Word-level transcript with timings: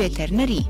ڤێتەرنەری. 0.00 0.62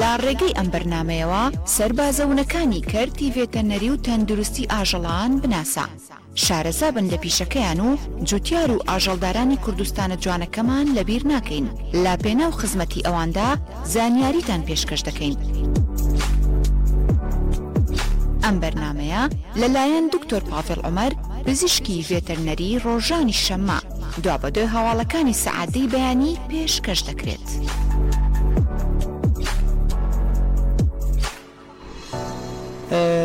لا 0.00 0.12
ڕێگەی 0.24 0.56
ئەم 0.58 0.68
بەرنمەیەوە 0.72 1.42
سربازەونەکانی 1.76 2.86
کەرتی 2.92 3.32
ڤێتەنەری 3.36 3.90
و 3.92 4.00
تەندروستی 4.06 4.68
ئاژەڵان 4.72 5.32
بناسا. 5.42 5.86
شارەزا 6.44 6.88
بن 6.96 7.06
لە 7.12 7.18
پیشەکەیان 7.24 7.80
و 7.86 7.90
جوتیار 8.28 8.70
و 8.76 8.84
ئاژەڵدارانی 8.88 9.56
کوردستانە 9.64 10.16
جوانەکەمان 10.24 10.86
لەبیر 10.96 11.22
ناکەین 11.32 11.66
لا 12.04 12.14
پێناو 12.24 12.54
خزمەتی 12.60 13.04
ئەواندا 13.06 13.48
زانیاریتان 13.94 14.62
پێشکەش 14.68 15.02
دەکەین. 15.08 15.36
ئەم 18.44 18.56
بەرنمەیە 18.62 19.22
لەلایەن 19.60 20.04
دکتۆر 20.14 20.42
پاافل 20.50 20.80
عمەر 20.88 21.12
پزیشکی 21.44 21.98
ڤێتەرنەری 22.10 22.70
ڕۆژانی 22.84 23.38
شەمە 23.46 23.80
دوابەدوێ 24.24 24.64
هەواڵەکانی 24.74 25.38
سەعادەی 25.44 25.90
بەیانی 25.92 26.38
پێشکەش 26.48 27.00
دەکرێت. 27.08 27.46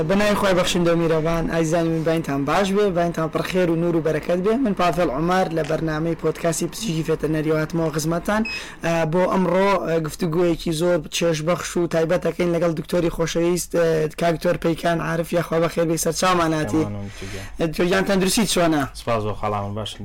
بەنای 0.07 0.35
خۆی 0.35 0.53
بەخشندە 0.57 0.93
میرەبان 0.95 1.51
ئایزانی 1.53 1.89
من 1.89 2.03
باینتان 2.03 2.45
باش 2.45 2.69
بێ 2.71 2.81
باینتان 2.97 3.29
پرخێر 3.35 3.69
و 3.71 3.75
نور 3.75 3.95
و 3.95 4.01
بەرەکەت 4.07 4.39
بێ 4.47 4.53
من 4.65 4.73
پافل 4.73 5.09
عمار 5.09 5.45
لە 5.49 5.67
بەرنمەی 5.69 6.15
پۆتکاسی 6.25 6.67
پزیکی 6.71 7.03
فێتە 7.07 7.27
نەریواتمەوە 7.35 7.91
خزمەتان 7.95 8.43
بۆ 9.11 9.21
ئەمڕۆ 9.25 9.91
گفتوگویەکی 10.07 10.71
زۆر 10.71 10.99
چێش 11.15 11.37
بەخش 11.47 11.77
و 11.77 11.87
تایبەتەکەین 11.87 12.49
لەگەڵ 12.55 12.71
دکتۆری 12.79 13.09
خۆشەویست 13.09 13.69
کاکتۆر 14.19 14.57
پەیکان 14.63 15.01
عرف 15.01 15.33
یاخوا 15.33 15.57
بەخێر 15.67 15.85
بێ 15.89 15.97
سەرچاماناتی 16.03 16.83
تۆیان 17.73 18.03
تەندروستی 18.07 18.47
چۆنە 18.53 18.83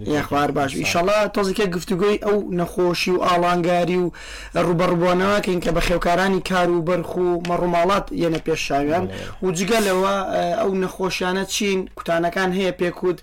یاخوار 0.06 0.50
باش 0.50 0.72
ئیشەڵا 0.76 1.28
تۆزیکە 1.38 1.64
گفتوگوی 1.76 2.18
ئەو 2.22 2.38
نەخۆشی 2.58 3.10
و 3.16 3.22
ئاڵانگاری 3.26 3.96
و 4.04 4.10
ڕوبەڕبوونەوەکەین 4.66 5.60
کە 5.64 5.70
بە 5.76 5.80
خێوکارانی 5.86 6.40
کار 6.48 6.70
و 6.70 6.82
بەرخ 6.88 7.16
و 7.16 7.40
مەڕووماڵات 7.48 8.06
یەنە 8.12 8.38
پێشاویان 8.46 9.08
و 9.42 9.51
و 9.52 9.56
جگە 9.58 9.78
لەوە 9.86 10.14
ئەو 10.60 10.72
نەخۆشیانە 10.82 11.44
چین 11.54 11.78
کوتانەکان 11.98 12.50
هەیە 12.58 12.72
پێکوت 12.80 13.18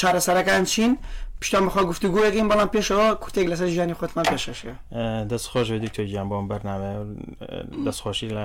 چارەسەرەکان 0.00 0.62
چین 0.72 0.98
پشتان 1.40 1.66
بخوا 1.66 1.82
گفتوگوەکەین 1.92 2.46
بەڵام 2.50 2.70
پێشەوە 2.74 3.08
کوتێک 3.24 3.46
لەسەر 3.52 3.68
ژیانی 3.74 3.94
خۆتمان 4.00 4.24
پێشەشە 4.32 4.70
دەستخۆش 5.30 5.68
دکتۆ 5.84 6.02
گیان 6.10 6.26
بۆم 6.30 6.44
بەرنامە 6.50 6.92
دەستخۆشی 7.86 8.28
لە 8.36 8.44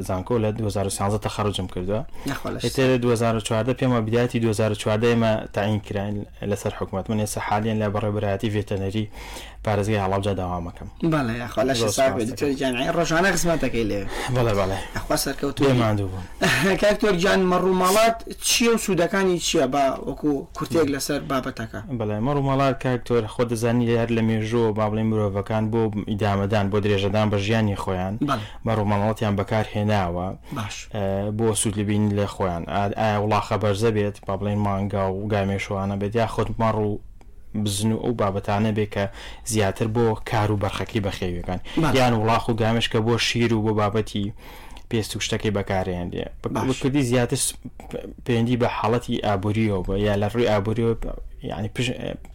زن 0.00 0.22
کوی 0.22 0.38
لد 0.38 0.56
دو 0.56 0.66
هزار 0.66 0.86
ساڵی 0.92 1.34
2010 1.34 1.52
چومەتە 1.82 1.88
زانکۆ 1.88 2.62
لە 2.62 2.96
دو 3.02 3.10
هزار 3.10 3.40
چهارده 3.40 3.72
پیام 3.72 4.00
2014 4.00 4.38
دو 4.38 4.48
هزار 4.48 4.74
چهارده 4.74 5.14
ما 5.14 5.36
تعیین 5.52 5.80
کردن 5.80 6.26
لسر 6.42 6.70
حکوومەت 6.80 7.10
من 7.10 7.26
ێستا 7.26 7.38
حالیا 7.38 7.72
لبرای 7.74 8.12
برایتی 8.12 8.48
ویترنری 8.48 9.08
پارێزگای 9.64 9.98
هەڵاوجا 10.04 10.32
داوامەکەم 10.40 10.88
ڕۆژانە 12.96 13.30
قسمەتەکەی 13.36 13.84
لێ 13.90 14.00
بڵێ 14.36 14.52
بەڵێ 14.58 14.78
سەرکەوتماندوو 15.24 16.08
بوو 16.12 16.76
کاکتۆر 16.82 17.14
گیان 17.22 17.40
مەڕوو 17.52 17.74
ماڵات 17.82 18.16
چیە 18.48 18.70
و 18.74 18.78
سوودەکانی 18.84 19.36
چییە 19.46 19.66
با 19.74 19.84
وەکو 20.08 20.32
کورتێک 20.58 20.86
لەسەر 20.94 21.20
بابەتەکە 21.30 21.80
بڵێ 22.00 22.16
مەڕوو 22.26 22.44
ماڵات 22.48 22.76
کاکتۆر 22.84 23.22
خۆ 23.32 23.42
دەزانی 23.50 23.86
لەر 23.94 24.08
لە 24.16 24.22
مێژۆ 24.28 24.64
با 24.76 24.84
بڵێ 24.90 25.02
مرۆڤەکان 25.10 25.64
بۆ 25.72 25.82
ئیدامەدان 26.10 26.66
بۆ 26.72 26.78
درێژەدان 26.84 27.26
بە 27.32 27.36
ژیانی 27.44 27.76
خۆیان 27.82 28.14
مەڕوو 28.66 28.84
مەڵاتیان 28.90 29.34
بەکارهێناوە 29.38 30.26
باش 30.56 30.76
بۆ 31.38 31.48
سوود 31.60 31.74
لبین 31.78 32.04
لە 32.18 32.26
خۆیان 32.34 32.62
ئایا 33.00 33.18
وڵاخە 33.22 33.56
بەرزە 33.62 33.90
بێت 33.96 34.16
با 34.26 34.32
بڵێن 34.40 34.58
مانگا 34.66 35.06
و 35.12 35.22
گامێشوانە 35.32 35.96
بێت 36.00 36.14
یا 36.20 36.26
خۆت 36.34 36.48
مەڕوو 36.62 36.94
بزن 37.54 37.92
و 37.92 37.98
ئەو 38.02 38.12
بابەتانە 38.14 38.72
بێ 38.76 38.86
کە 38.94 39.04
زیاتر 39.44 39.86
بۆ 39.94 40.20
کار 40.30 40.50
و 40.52 40.56
بەرخەکەی 40.62 41.02
بەخێوەکان 41.06 41.60
یان 41.98 42.14
وڵاخ 42.20 42.44
و 42.48 42.54
گامشکە 42.60 42.98
بۆ 43.06 43.18
شیر 43.18 43.54
و 43.54 43.62
بۆ 43.66 43.72
بابەتی 43.80 44.32
پێست 44.90 45.12
و 45.16 45.20
شتەکەی 45.20 45.52
بەکارێنێ 45.56 46.24
بەکردی 46.42 47.00
زیاتر 47.10 47.40
پێندی 48.26 48.56
بە 48.62 48.66
حاڵەتی 48.78 49.22
ئابوووریەوە 49.26 49.84
بە 49.88 49.92
یا 50.06 50.14
لە 50.22 50.26
ڕووی 50.32 50.50
ئابوووریەوە 50.50 51.20
یعنی 51.42 51.68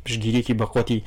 پشگیریەکی 0.05 0.53
بە 0.59 0.65
قوتی 0.73 1.03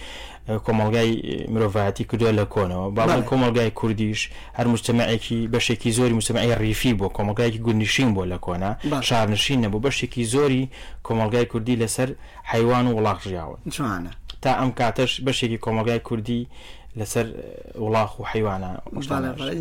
کۆمەلگای 0.48 1.12
مرۆڤایەتی 1.52 2.04
کردووە 2.10 2.32
لە 2.40 2.44
کۆنەوە 2.54 2.86
باڵ 2.96 3.10
کۆمەلگای 3.30 3.70
کوردیش 3.78 4.20
هەر 4.58 4.66
مجتتەمەکی 4.72 5.38
بەشێکی 5.52 5.90
زۆری 5.98 6.14
مسلمانی 6.20 6.54
ریفی 6.54 6.92
بۆ 6.98 7.06
کۆمەلگایکی 7.16 7.58
گوندنشین 7.66 8.10
بۆ 8.16 8.22
لە 8.32 8.38
کۆنا 8.46 9.00
شارنشین 9.08 9.58
نەبوو 9.64 9.82
بەشێکی 9.86 10.22
زۆری 10.34 10.64
کۆمەلگای 11.06 11.44
کوردی 11.52 11.74
لەسەر 11.82 12.08
حیوان 12.44 12.86
و 12.86 12.92
وڵاق 12.96 13.20
ژیاون 13.28 13.58
تا 14.42 14.50
ئەم 14.58 14.70
کاتەش 14.80 15.20
بەشێکی 15.26 15.58
کۆمەلگای 15.64 15.98
کوردی 16.06 16.40
لەسەر 17.00 17.26
وڵاخ 17.82 18.12
و 18.20 18.22
حیوانە 18.32 18.70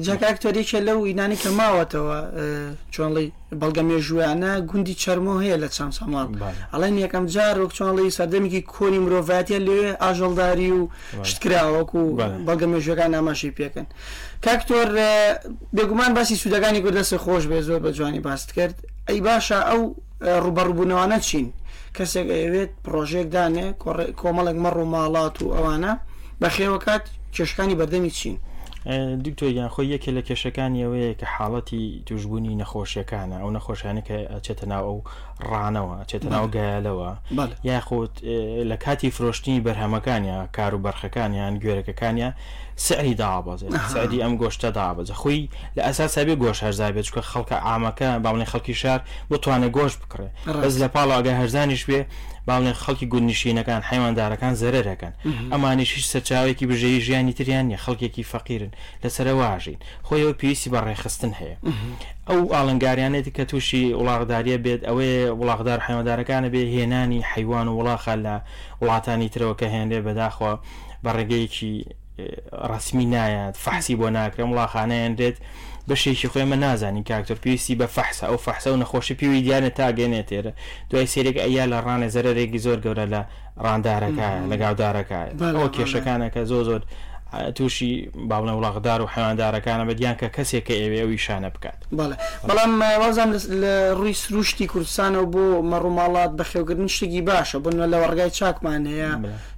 جاکتۆریکە 0.07 0.79
لەو 0.87 0.99
ئینانی 1.09 1.35
کە 1.41 1.47
ماوەتەوە 1.59 2.17
چۆنڵی 2.93 3.27
بەڵگە 3.61 3.81
مێژویانە 3.89 4.51
گوندی 4.69 4.95
چەرمۆ 5.03 5.35
هەیە 5.43 5.57
لە 5.63 5.67
چەند 5.75 5.93
ساڵ 5.97 6.09
ئەڵێن 6.73 6.95
یەکەم 7.05 7.25
جار 7.35 7.55
وەک 7.61 7.71
چۆنڵی 7.77 8.15
سەردەمێکی 8.17 8.61
کۆنی 8.73 8.99
مرۆڤاتە 9.05 9.59
لێ 9.67 9.83
ئاژەڵداری 10.03 10.71
و 10.77 10.81
شتکراوەک 11.29 11.89
و 11.99 12.03
بەڵگە 12.47 12.67
مێژەکان 12.71 13.09
ناماشی 13.15 13.51
پێکەن 13.57 13.85
کاکتۆر 14.45 14.87
بێگومان 15.75 16.11
باسی 16.17 16.35
سوودەکانی 16.41 16.81
گردەس 16.85 17.11
خۆش 17.23 17.43
بێ 17.51 17.59
زۆر 17.67 17.79
بە 17.85 17.91
جوانی 17.97 18.19
باست 18.27 18.49
کرد 18.57 18.75
ئەی 19.09 19.19
باشە 19.27 19.59
ئەو 19.69 19.81
ڕوبەڕبوونەوانە 20.43 21.17
چین 21.27 21.47
کەسێک 21.97 22.27
ئەوێت 22.37 22.71
پرۆژێکدانێ 22.85 23.67
کۆمەڵێک 24.21 24.57
مەڕ 24.63 24.75
و 24.83 24.91
ماڵات 24.93 25.35
و 25.41 25.53
ئەوانە 25.55 25.93
بە 26.41 26.49
خێوەکات 26.55 27.05
کێشەکانی 27.37 27.75
بەردەمی 27.79 28.09
چین 28.19 28.37
دکتۆر 29.25 29.49
یان 29.51 29.69
خۆی 29.73 29.87
یەکێ 29.95 30.11
لە 30.17 30.21
کێشەکانی 30.27 30.83
ئەوەیە 30.83 31.13
کە 31.19 31.25
حاڵەتی 31.35 31.83
توشببوونی 32.07 32.57
نەخۆشیەکانە 32.61 33.37
ئەو 33.41 33.51
نەخۆشیانە 33.57 34.01
کە 34.07 34.15
چێتە 34.45 34.65
ناو 34.71 34.83
ئەو 34.89 34.97
ڕانەوە 35.49 35.97
چێتە 36.09 36.27
ناو 36.33 36.45
گایلەوە 36.55 37.09
یاخود 37.69 38.13
لە 38.69 38.75
کاتی 38.83 39.09
فرۆشتنی 39.17 39.63
بەرهەمەکانیان 39.65 40.47
کار 40.57 40.73
و 40.77 40.79
بەرخەکانیان 40.85 41.53
گوێرەکەکانیان 41.61 42.33
سعری 42.85 43.15
دابەزێ 43.21 43.67
سعری 43.93 44.17
ئەم 44.23 44.33
گۆشتە 44.41 44.69
دابەزە 44.79 45.13
خۆی 45.21 45.43
لە 45.77 45.81
ئەساس 45.87 46.09
سابێ 46.15 46.35
گۆش 46.43 46.57
هەرزابێت 46.65 47.05
چکە 47.07 47.21
خەڵکە 47.31 47.57
ئامەکە 47.67 48.09
باڵێ 48.25 48.45
خەڵکی 48.51 48.75
شار 48.81 48.99
بتوانێت 49.31 49.71
گۆش 49.77 49.93
بکڕێ 50.01 50.29
بەس 50.63 50.73
لە 50.83 50.87
پاڵ 50.93 51.09
ئەگە 51.15 51.33
هەرزانیش 51.39 51.83
بێ 51.89 52.01
باڵێ 52.49 52.71
خەڵکی 52.83 53.07
گوندنشینەکان 53.13 53.81
حیماندارەکان 53.89 54.53
زەرەکەن 54.61 55.13
ئەمانیشیش 55.53 56.03
سەرچاوێکی 56.11 56.65
بژێی 56.69 56.99
ژیانی 57.05 57.33
تریانە 57.37 57.77
خەڵکێکی 57.83 58.23
فەقیرن 58.31 58.71
لەسرە 59.03 59.33
واژین 59.41 59.79
خۆیەوە 60.07 60.33
پێویستی 60.39 60.69
بە 60.73 60.79
ڕێخستن 60.87 61.31
هەیە 61.39 61.57
ئەو 62.29 62.41
ئاڵنگاریانێتی 62.53 63.31
کە 63.37 63.43
تووشی 63.49 63.83
وڵاغداریە 63.99 64.57
بێت 64.65 64.81
ئەوەیە 64.87 65.19
وڵاغدار 65.39 65.79
حیمەدارەکانە 65.87 66.49
بێ 66.53 66.61
هێنانی 66.75 67.21
حیوان 67.31 67.67
و 67.69 67.73
وڵاخە 67.79 68.15
لە 68.25 68.35
وڵاتانی 68.81 69.29
ترەوە 69.33 69.55
کە 69.59 69.67
هێنێ 69.73 69.99
بەداخوا 70.05 70.53
بە 71.03 71.09
ڕێگەیەکی 71.17 71.75
ڕسمی 72.71 73.05
نایەت 73.13 73.55
فەحسی 73.65 73.93
بۆ 73.99 74.07
ناکرێم 74.17 74.49
وڵاخانەیان 74.51 75.13
دێت 75.19 75.37
بەشێکی 75.87 76.29
خۆی 76.31 76.45
مە 76.51 76.57
نازانی 76.65 77.03
کاکتۆر 77.09 77.37
پێویستی 77.43 77.77
بە 77.79 77.87
فەحسا 77.95 78.25
ئەو 78.29 78.39
فەحسە 78.45 78.67
و 78.71 78.79
نەخۆشی 78.81 79.17
پێوی 79.19 79.41
دیانە 79.45 79.69
تاگەێنێت 79.79 80.25
تێرە 80.29 80.51
دوای 80.89 81.07
سێرێک 81.13 81.37
ئەیا 81.45 81.65
لە 81.71 81.77
ڕانە 81.85 82.07
زەرێکی 82.15 82.63
زۆر 82.65 82.79
گەورە 82.85 83.05
لە 83.13 83.21
ڕاندارەکە 83.65 84.27
لە 84.49 84.55
گاودارەکە 84.61 85.19
ئەو 85.57 85.67
کێشەکانەکە 85.75 86.41
زۆ 86.51 86.59
زۆر 86.69 86.81
تووشی 87.55 88.09
باڵنە 88.29 88.51
وڵاغدار 88.55 88.99
و 89.01 89.05
حەواندارەکانە 89.13 89.83
بەدیان 89.89 90.15
کە 90.19 90.27
کەسێکە 90.35 90.73
ئێوێ 90.79 90.99
ئەوی 91.03 91.17
شانە 91.25 91.49
بکات 91.53 91.77
بەڵام 92.47 92.71
وازان 93.01 93.29
لە 93.61 93.73
ڕووی 93.99 94.13
سروشتی 94.21 94.67
کوردستانەوە 94.73 95.25
بۆ 95.33 95.45
مەڕووماڵات 95.71 96.31
بەخێوگرن 96.39 96.87
شتێکی 96.95 97.21
باشە 97.31 97.57
بنە 97.65 97.85
لە 97.91 97.97
وەرگای 98.03 98.29
چاکمان 98.39 98.83
هەیە 98.93 99.11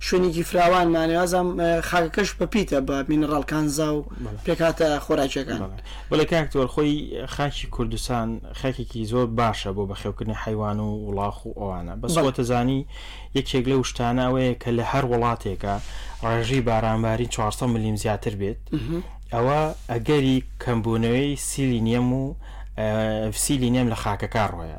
شوێنێکی 0.05 0.43
فراوانمانێ 0.49 1.15
وازام 1.19 1.47
خاکەکەش 1.89 2.29
بەپیتە 2.39 2.79
بە 2.87 2.95
مینڕالکانزا 3.09 3.89
و 3.97 3.99
پێکاتە 4.45 4.87
خۆراکەکان 5.05 5.61
بڵێ 6.11 6.25
کاکتۆر 6.31 6.67
خۆی 6.73 6.93
خاکی 7.35 7.67
کوردستان 7.75 8.27
خاکێکی 8.61 9.03
زۆر 9.11 9.27
باشە 9.39 9.67
بۆ 9.75 9.83
بەخێوکردنی 9.91 10.33
حیوان 10.43 10.79
و 10.79 10.89
وڵاخ 11.07 11.37
و 11.47 11.51
ئەوانە 11.59 11.93
بەسەوەتەزانی 12.01 12.81
یەکێک 13.37 13.65
لە 13.71 13.75
شتانەوەیە 13.89 14.53
کە 14.63 14.69
لە 14.77 14.83
هەر 14.91 15.05
وڵاتێکە 15.11 15.75
ڕێژی 16.25 16.61
بارانباری 16.67 17.27
4 17.27 17.51
600 17.59 17.65
میلیم 17.67 17.95
زیاتر 17.95 18.31
بێت 18.41 18.59
ئەوە 19.33 19.59
ئەگەری 19.91 20.43
کەمبوونەوەی 20.63 21.37
سیلی 21.39 21.79
نیەم 21.87 22.07
و 22.13 22.35
سیلی 23.43 23.69
نێم 23.75 23.91
لە 23.93 23.97
خاکەکە 24.03 24.43
ڕۆیە 24.51 24.77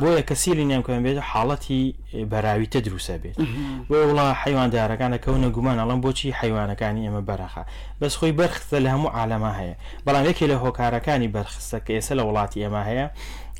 بۆیە 0.00 0.22
کە 0.28 0.34
سیلی 0.42 0.64
نێم 0.70 0.82
کوێن 0.86 1.02
بێت 1.06 1.18
حاڵەتی 1.30 1.84
بەراویتە 2.32 2.78
دروسە 2.86 3.16
بێت 3.22 3.36
بۆ 3.88 3.96
وڵا 4.08 4.26
حیواندارەکانە 4.42 5.18
کەونە 5.24 5.48
گومان 5.56 5.76
ئەڵم 5.80 6.00
بۆچی 6.04 6.28
حیوانەکانی 6.40 7.02
ئێمە 7.06 7.22
بەرەخە 7.28 7.62
بەس 8.00 8.14
خۆی 8.18 8.32
بەرخستە 8.38 8.78
لە 8.84 8.88
هەموو 8.94 9.10
عالەما 9.18 9.52
هەیە 9.60 9.74
بەڵام 10.06 10.24
یەکێ 10.30 10.44
لە 10.52 10.56
هۆکارەکانی 10.62 11.28
بەرخستە 11.34 11.78
کە 11.86 11.92
ئێستا 11.96 12.14
لە 12.18 12.22
وڵاتی 12.28 12.58
ئێمە 12.64 12.82
هەیە 12.88 13.06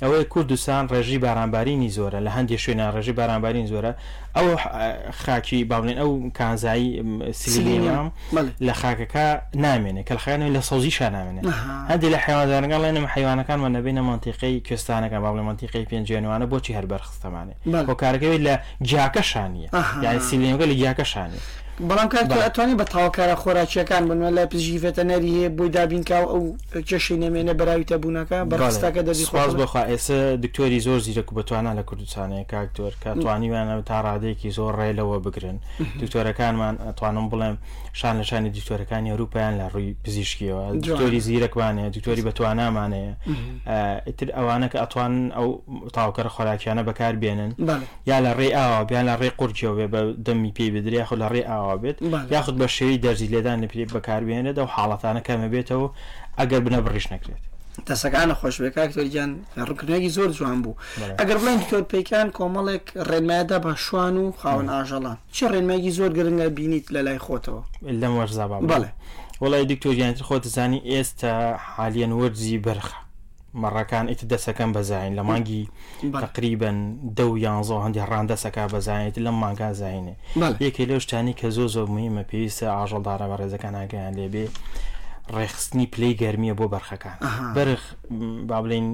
ئەوەی 0.03 0.25
کوردستان 0.25 0.87
ڕێژی 0.93 1.19
بارانبارینی 1.27 1.91
زۆرە 1.97 2.19
لە 2.27 2.31
هەندێک 2.37 2.61
شوێنان 2.65 2.91
ڕێژی 2.95 3.13
بارانبارین 3.21 3.67
زۆرە 3.73 3.93
ئەو 4.37 4.47
خاکی 5.23 5.65
باڵێن 5.71 5.99
ئەو 6.01 6.11
کانزایی 6.39 6.89
سیلیام 7.41 8.09
لە 8.69 8.73
خاکەکە 8.81 9.27
نامێنێ 9.65 10.03
کەلخیانەوەی 10.09 10.53
لە 10.57 10.61
سەوزیشان 10.69 11.11
نامێنێت 11.19 11.45
هەندی 11.91 12.09
لە 12.15 12.19
حیوانزانگەڵ 12.25 12.81
لێنم 12.85 13.07
حیوانەکانمان 13.15 13.73
نبێنە 13.79 14.03
منتیقی 14.11 14.57
کوێستانەکە 14.67 15.19
باڵێ 15.25 15.43
منتیقی 15.49 15.85
پێنجێنوانە 15.91 16.47
بۆچی 16.53 16.73
هەر 16.79 16.87
بەرخستەمانێ 16.91 17.55
بۆ 17.89 17.95
کارگەوی 18.03 18.39
لە 18.47 18.55
جیاکەشانە 18.89 19.67
یعنی 20.05 20.21
سیلیەکە 20.29 20.67
لە 20.73 20.75
گیاکەشانێ 20.81 21.41
بەڵام 21.81 22.09
کار 22.09 22.25
ئەتوانانی 22.47 22.77
بە 22.81 22.85
تاواکارە 22.95 23.35
خۆراکیەکان 23.43 24.03
بنوە 24.11 24.31
لە 24.37 24.47
پزیفێتە 24.53 25.03
نەری 25.11 25.31
هەیە 25.37 25.49
بۆی 25.57 25.69
دابینکاو 25.77 26.25
ئەو 26.33 26.43
کێشی 26.89 27.15
نامێنە 27.23 27.55
بەراویتە 27.59 27.93
بوونەکە 28.03 28.39
بەڕاستەکە 28.51 29.01
دەبی 29.09 29.25
خواز 29.25 29.57
بخوا 29.57 29.83
ئێستا 29.91 30.37
دکتۆری 30.45 30.81
زۆر 30.87 31.01
زیرەک 31.07 31.29
بەتوانە 31.39 31.73
لە 31.79 31.83
کوردستانەیە 31.89 32.45
کاکتۆر 32.53 32.93
کاتوانیوانە 33.05 33.75
تا 33.91 33.97
ڕادەیەکی 34.07 34.51
زۆر 34.59 34.73
ڕێلەوە 34.81 35.17
بگرن 35.27 35.59
دکتۆرەکانمان 36.03 36.75
ئەتوانم 36.87 37.27
بڵێم 37.33 37.57
شان 37.99 38.15
لە 38.21 38.25
شانی 38.31 38.51
دکتۆرەکانی 38.59 39.11
ئەوروپیان 39.13 39.55
لە 39.61 39.67
ڕووی 39.73 39.95
پزیشکیەوە 40.05 40.63
دکتۆری 40.87 41.21
زیرەکوانەیە 41.29 41.89
دکتۆری 41.97 42.23
بەتوانامانەیە 42.29 43.13
ئتر 44.09 44.29
ئەوانە 44.39 44.67
کە 44.73 44.79
ئەتوان 44.83 45.15
ئەو 45.37 45.49
تاوکەرە 45.97 46.29
خۆراکیانە 46.37 46.83
بەکار 46.89 47.15
بێنن 47.23 47.51
یا 48.11 48.19
لە 48.25 48.33
ڕێ 48.39 48.49
ئاوە 48.59 48.81
بیان 48.89 49.05
لە 49.11 49.15
ڕێ 49.21 49.31
قورجەوە 49.39 49.87
بە 49.93 50.01
دەمی 50.27 50.53
پێی 50.57 50.71
بدریا 50.75 51.05
خو 51.09 51.17
لە 51.23 51.29
ڕێ 51.33 51.43
ئاوە 51.51 51.68
ئاوا 51.69 51.81
بێت 51.85 51.97
یاخود 52.35 52.57
بە 52.63 52.67
شێوی 52.77 52.99
دەرزی 53.05 53.29
لێدان 53.35 53.59
لە 53.65 53.69
پێ 53.73 53.85
بەکاربیێنێت 53.95 54.57
و 54.59 54.67
حاڵەتانە 54.75 55.21
کەمە 55.27 55.49
بێتەوە 55.55 55.89
ئەگەر 56.39 56.61
بنە 56.67 56.81
بڕیش 56.87 57.07
نەکرێت 57.13 57.43
دەسەکانە 57.89 58.35
خۆشبێکاکتۆریجان 58.41 59.31
ڕکنێکی 59.71 60.11
زۆر 60.17 60.31
جوان 60.39 60.59
بوو 60.63 60.75
ئەگەر 61.21 61.37
بڵێن 61.41 61.59
تۆر 61.71 61.83
پیکان 61.93 62.27
کۆمەڵێک 62.37 62.85
ڕێنمادا 63.09 63.59
بە 63.65 63.73
شوان 63.87 64.15
و 64.23 64.27
خاون 64.41 64.67
ئاژەڵان 64.75 65.17
چه 65.37 65.45
ڕێنمەگی 65.53 65.93
زۆر 65.99 66.11
گرنگە 66.19 66.49
بینیت 66.59 66.87
لە 66.95 67.01
لای 67.07 67.19
خۆتەوە 67.27 67.61
لەم 68.01 68.13
وەرزابا 68.19 68.59
بڵێ 68.71 68.91
وڵی 69.43 69.65
دکتۆریانتر 69.73 70.23
خۆتزانی 70.29 70.81
ئێستا 70.91 71.35
حالیان 71.75 72.13
وەرزی 72.21 72.59
بەرخە 72.67 72.99
مەڕەکان 73.65 74.05
ئیت 74.11 74.23
دەسەکەم 74.33 74.71
بەزین 74.77 75.11
لە 75.19 75.23
مانگی 75.31 75.65
تقریبن 76.25 76.79
دە 77.17 77.25
و 77.33 77.35
یانزۆ 77.45 77.77
هەندی 77.85 78.03
ڕاندەسەکە 78.13 78.63
بەزانیت 78.75 79.17
لەم 79.25 79.37
مانگا 79.45 79.71
زینێ 79.81 80.15
یەکێ 80.67 80.83
لەو 80.91 81.01
شتانی 81.05 81.35
کە 81.41 81.49
زۆ 81.57 81.65
زۆ 81.75 81.83
مویمە 81.93 82.23
پێویستە 82.31 82.67
ئاژەڵدارە 82.77 83.27
بە 83.31 83.37
ڕێزەکان 83.41 83.75
ئاگەیان 83.81 84.15
لێبێ 84.19 84.47
ڕێخستنی 85.35 85.87
پلەی 85.95 86.15
گەرمیە 86.23 86.55
بۆ 86.59 86.67
بەرخەکان 86.75 87.17
بەرخ 87.57 87.83
با 88.49 88.59
بڵین 88.63 88.87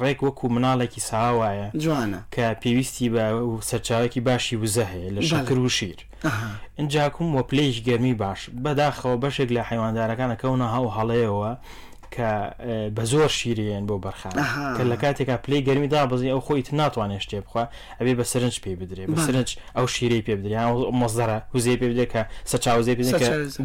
ڕێک 0.00 0.18
وەکو 0.26 0.46
مناڵێکی 0.54 1.00
ساوایە 1.10 1.68
جوانە 1.84 2.20
کە 2.34 2.46
پێویستی 2.62 3.06
بە 3.14 3.24
سەرچاوێکی 3.70 4.20
باشی 4.28 4.56
وزە 4.62 4.86
هەیە 4.92 5.08
لە 5.16 5.20
شکر 5.30 5.58
و 5.58 5.68
شیر 5.78 6.00
ئەجاکم 6.78 7.28
وە 7.38 7.42
پلەیش 7.50 7.76
گەرمی 7.88 8.14
باش 8.22 8.40
بەداخەوە 8.64 9.16
بەشێک 9.22 9.50
لە 9.56 9.62
حیواندارەکانە 9.70 10.36
کەونە 10.42 10.66
هاو 10.74 10.86
هەڵەیەوە 10.98 11.52
کە 12.16 12.50
بە 12.96 13.04
زۆر 13.10 13.28
شیرێن 13.38 13.84
بۆ 13.88 13.96
بەرخان 14.04 14.32
کە 14.76 14.82
لە 14.90 14.96
کاتێکا 15.02 15.36
پلی 15.44 15.64
گەرمی 15.66 15.88
دابزی 15.94 16.32
ئەو 16.36 16.40
خۆیت 16.46 16.68
ناتوانێت 16.80 17.20
شتێ 17.24 17.34
بخوا 17.46 17.64
ئەبێ 18.00 18.12
بە 18.20 18.24
سرنج 18.32 18.56
پێ 18.62 18.68
بدرێ 18.80 19.04
بە 19.12 19.18
سرنج 19.26 19.50
ئەو 19.76 19.86
شیرەی 19.94 20.22
پێ 20.26 20.34
بدریان 20.38 20.66
مەزدەرە 21.02 21.38
هوزێ 21.54 21.74
پێ 21.80 21.86
بدێت 21.92 22.08
کە 22.12 22.22
سەچاوزێ 22.52 22.92
پێ 22.98 23.04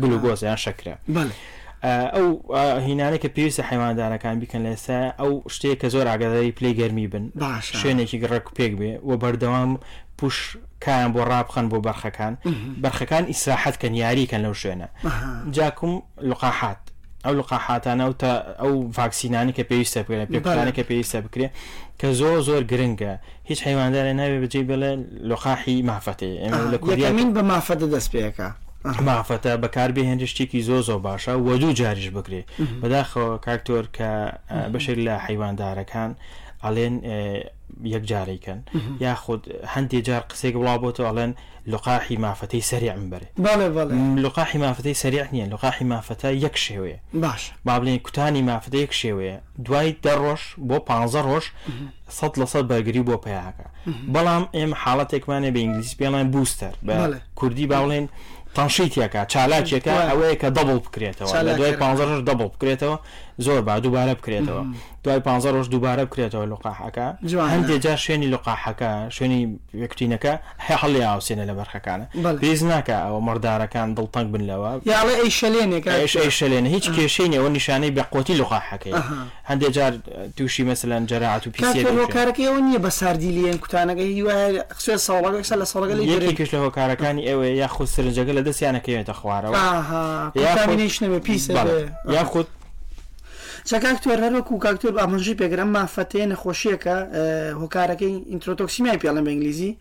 گلوگۆز 0.01 0.39
یان 0.49 0.57
شەکرە 0.65 0.95
بڵێ. 1.15 1.33
ئەو 2.15 2.27
هینانە 2.85 3.17
کە 3.23 3.27
پێویستە 3.35 3.63
حیواندارەکان 3.69 4.35
بیکەن 4.41 4.61
لەسا 4.67 4.99
ئەو 5.21 5.31
شتێک 5.53 5.77
کە 5.81 5.87
زۆر 5.93 6.05
ئاگاداری 6.11 6.51
پلی 6.57 6.73
گەرمی 6.79 7.07
بن 7.13 7.25
باش 7.41 7.65
شوێنێکی 7.79 8.17
گڕک 8.23 8.45
پێک 8.57 8.73
بێ 8.79 8.91
و 9.09 9.11
بەردەوام 9.21 9.71
پوش 10.17 10.37
کایان 10.83 11.11
بۆ 11.15 11.19
ڕابخەن 11.29 11.65
بۆ 11.71 11.77
بەرخەکان 11.87 12.33
بەرخەکان 12.83 13.23
ئیسراحەت 13.31 13.75
کەن 13.81 13.93
یاریکەن 14.03 14.41
لەو 14.45 14.53
شوێنە 14.61 14.87
جاکم 15.55 15.93
لقاحات 16.31 16.81
ئەو 17.25 17.33
لقاحاتانە 17.41 18.01
و 18.09 18.13
تا 18.19 18.43
ئەو 18.59 18.91
ڤاکسینانی 18.97 19.53
کە 19.53 19.61
پێویستە 19.69 19.97
بکرێن 20.03 20.25
پێکانە 20.35 20.71
کە 20.77 20.83
پێویستە 20.89 21.15
بکرێ 21.25 21.49
کە 21.99 22.05
زۆر 22.11 22.39
زۆر 22.47 22.63
گرنگە 22.71 23.13
هیچ 23.49 23.59
حیواندارە 23.67 24.13
ناوێ 24.19 24.37
بجێ 24.43 24.61
بڵێ 24.69 24.91
لۆخاحی 25.29 25.77
مافەتی 25.89 26.33
ئێمە 26.41 26.71
لە 26.73 26.77
کوین 26.81 27.33
بە 27.35 27.41
مافەتە 27.51 27.87
دەست 27.95 28.09
پێەکە 28.13 28.47
مافەتە 29.09 29.51
بەکاربێ 29.63 30.03
هێندشتێکی 30.09 30.61
زۆ 30.69 30.77
زۆ 30.87 30.95
باشە 31.07 31.33
وەدوو 31.47 31.73
جاریش 31.79 32.09
بکرێ 32.17 32.41
بەداخەوە 32.81 33.29
کاکتۆر 33.45 33.85
کە 33.97 34.09
بەشێک 34.73 34.97
لە 35.07 35.13
حیواندارەکان 35.25 36.11
ئەڵێن 36.63 36.95
یەکجارێکن 37.95 38.59
یاخود 39.05 39.41
هەندێک 39.73 40.01
جار 40.07 40.21
قسێک 40.31 40.55
وڵاوبتەوە 40.59 41.07
ئەڵێن 41.09 41.31
لقاحی 41.73 42.17
مافەتەی 42.23 42.61
سریعم 42.71 43.09
بەرێ 43.11 43.27
لقاحی 44.25 44.59
مافەتەی 44.63 44.93
سریع 45.03 45.25
نییە 45.33 45.47
لقاحی 45.53 45.85
مافەتە 45.91 46.29
یەک 46.45 46.55
شێوەیە 46.65 46.99
باش 47.23 47.51
بابلێن 47.65 47.99
کوتانی 48.05 48.41
مافدە 48.49 48.77
یەک 48.85 48.93
شێوەیە 49.01 49.35
دوای 49.65 49.95
دە 50.03 50.13
ڕۆژ 50.21 50.41
بۆ 50.69 50.77
پ 50.87 50.89
ڕۆژ 51.27 51.45
سە 52.17 52.25
لە 52.41 52.45
سەد 52.51 52.65
بەرگری 52.71 53.03
بۆ 53.09 53.15
پیاکە 53.23 53.67
بەڵام 54.13 54.43
ئێمە 54.55 54.75
حاڵەتێکمانێ 54.83 55.49
بە 55.55 55.59
ئینگلیس 55.63 55.91
پێڵێن 55.99 56.27
بوستەر 56.33 56.75
بە 56.87 56.93
کوردی 57.39 57.67
باڵێن 57.73 58.05
تەنشیتیەکە 58.57 59.21
چالاکیەکە 59.33 59.95
ئەوەیە 60.09 60.35
کە 60.41 60.49
دەبڵ 60.57 60.77
بکرێتەوە 60.85 61.33
لە 61.47 61.51
دوای 61.57 61.75
پ 61.81 61.83
ڕژ 62.09 62.21
دەبڵ 62.29 62.47
بکرێتەوە 62.55 62.95
زۆر 63.39 63.61
با 63.61 63.79
دووبارە 63.79 64.15
بکرێتەوە 64.17 64.63
دوای 65.03 65.19
15 65.19 65.51
ڕۆژ 65.63 65.65
دووبارە 65.69 66.05
بکرێتەوە 66.11 66.45
لقاحەکە 66.51 67.17
هەندێک 67.51 67.81
جار 67.81 67.97
شوێنی 67.97 68.27
لقاحەکە 68.33 69.09
شوێنی 69.09 69.47
وەکتینەکە 69.81 70.33
هەڵی 70.67 71.01
ئاوسێنە 71.09 71.43
لە 71.49 71.53
بەرخەکانە 71.59 72.05
پێز 72.41 72.61
ناکە 72.63 72.95
ئەوە 73.05 73.19
مردارەکان 73.27 73.87
دڵتەنگ 73.97 74.27
بن 74.33 74.41
لەوە 74.49 74.69
یاڵە 74.89 75.13
ئەی 75.21 75.31
شەلێنێکشلێن 75.39 76.65
هیچ 76.75 76.85
کێشینەوە 76.95 77.49
نیشانەی 77.57 77.91
بەقۆتی 77.97 78.35
لقاحەکەی 78.41 78.95
هەندێک 79.49 79.71
جار 79.75 79.93
تووشی 80.37 80.63
مثلەن 80.63 81.01
جەرات 81.09 81.43
و 81.47 81.49
پیسکارەکە 81.55 82.41
ئەوە 82.47 82.59
نییە 82.67 82.79
بە 82.85 82.89
ساردیلیەن 82.99 83.57
کوتانەکە 83.65 84.03
هیوای 84.15 84.55
قسێ 84.61 84.95
ساڵەکە 85.07 85.55
لە 85.61 85.65
ساڵەکە 85.73 85.93
لە 85.97 86.01
کش 86.39 86.49
لە 86.55 86.59
هۆکارەکانی 86.65 87.21
ئەوێ 87.29 87.47
یاخود 87.61 87.87
سرنجەکە 87.93 88.33
لە 88.37 88.41
دەستیانەکەوێتە 88.47 89.13
خوارەوە 89.19 89.59
یا 92.05 92.23
خود 92.23 92.47
چەک 93.69 93.83
ئاکتۆرەرۆک 93.85 94.51
و 94.51 94.57
کاکتۆر 94.59 94.93
ئامەژی 95.01 95.33
پێگرم 95.41 95.69
مافەتەیە 95.75 96.25
نەخۆشیەکە 96.33 96.95
هۆکارەکەی 97.61 98.15
ئینترۆتۆکسیمای 98.31 98.97
پێڵم 99.03 99.23
بەنگلیزی 99.27 99.71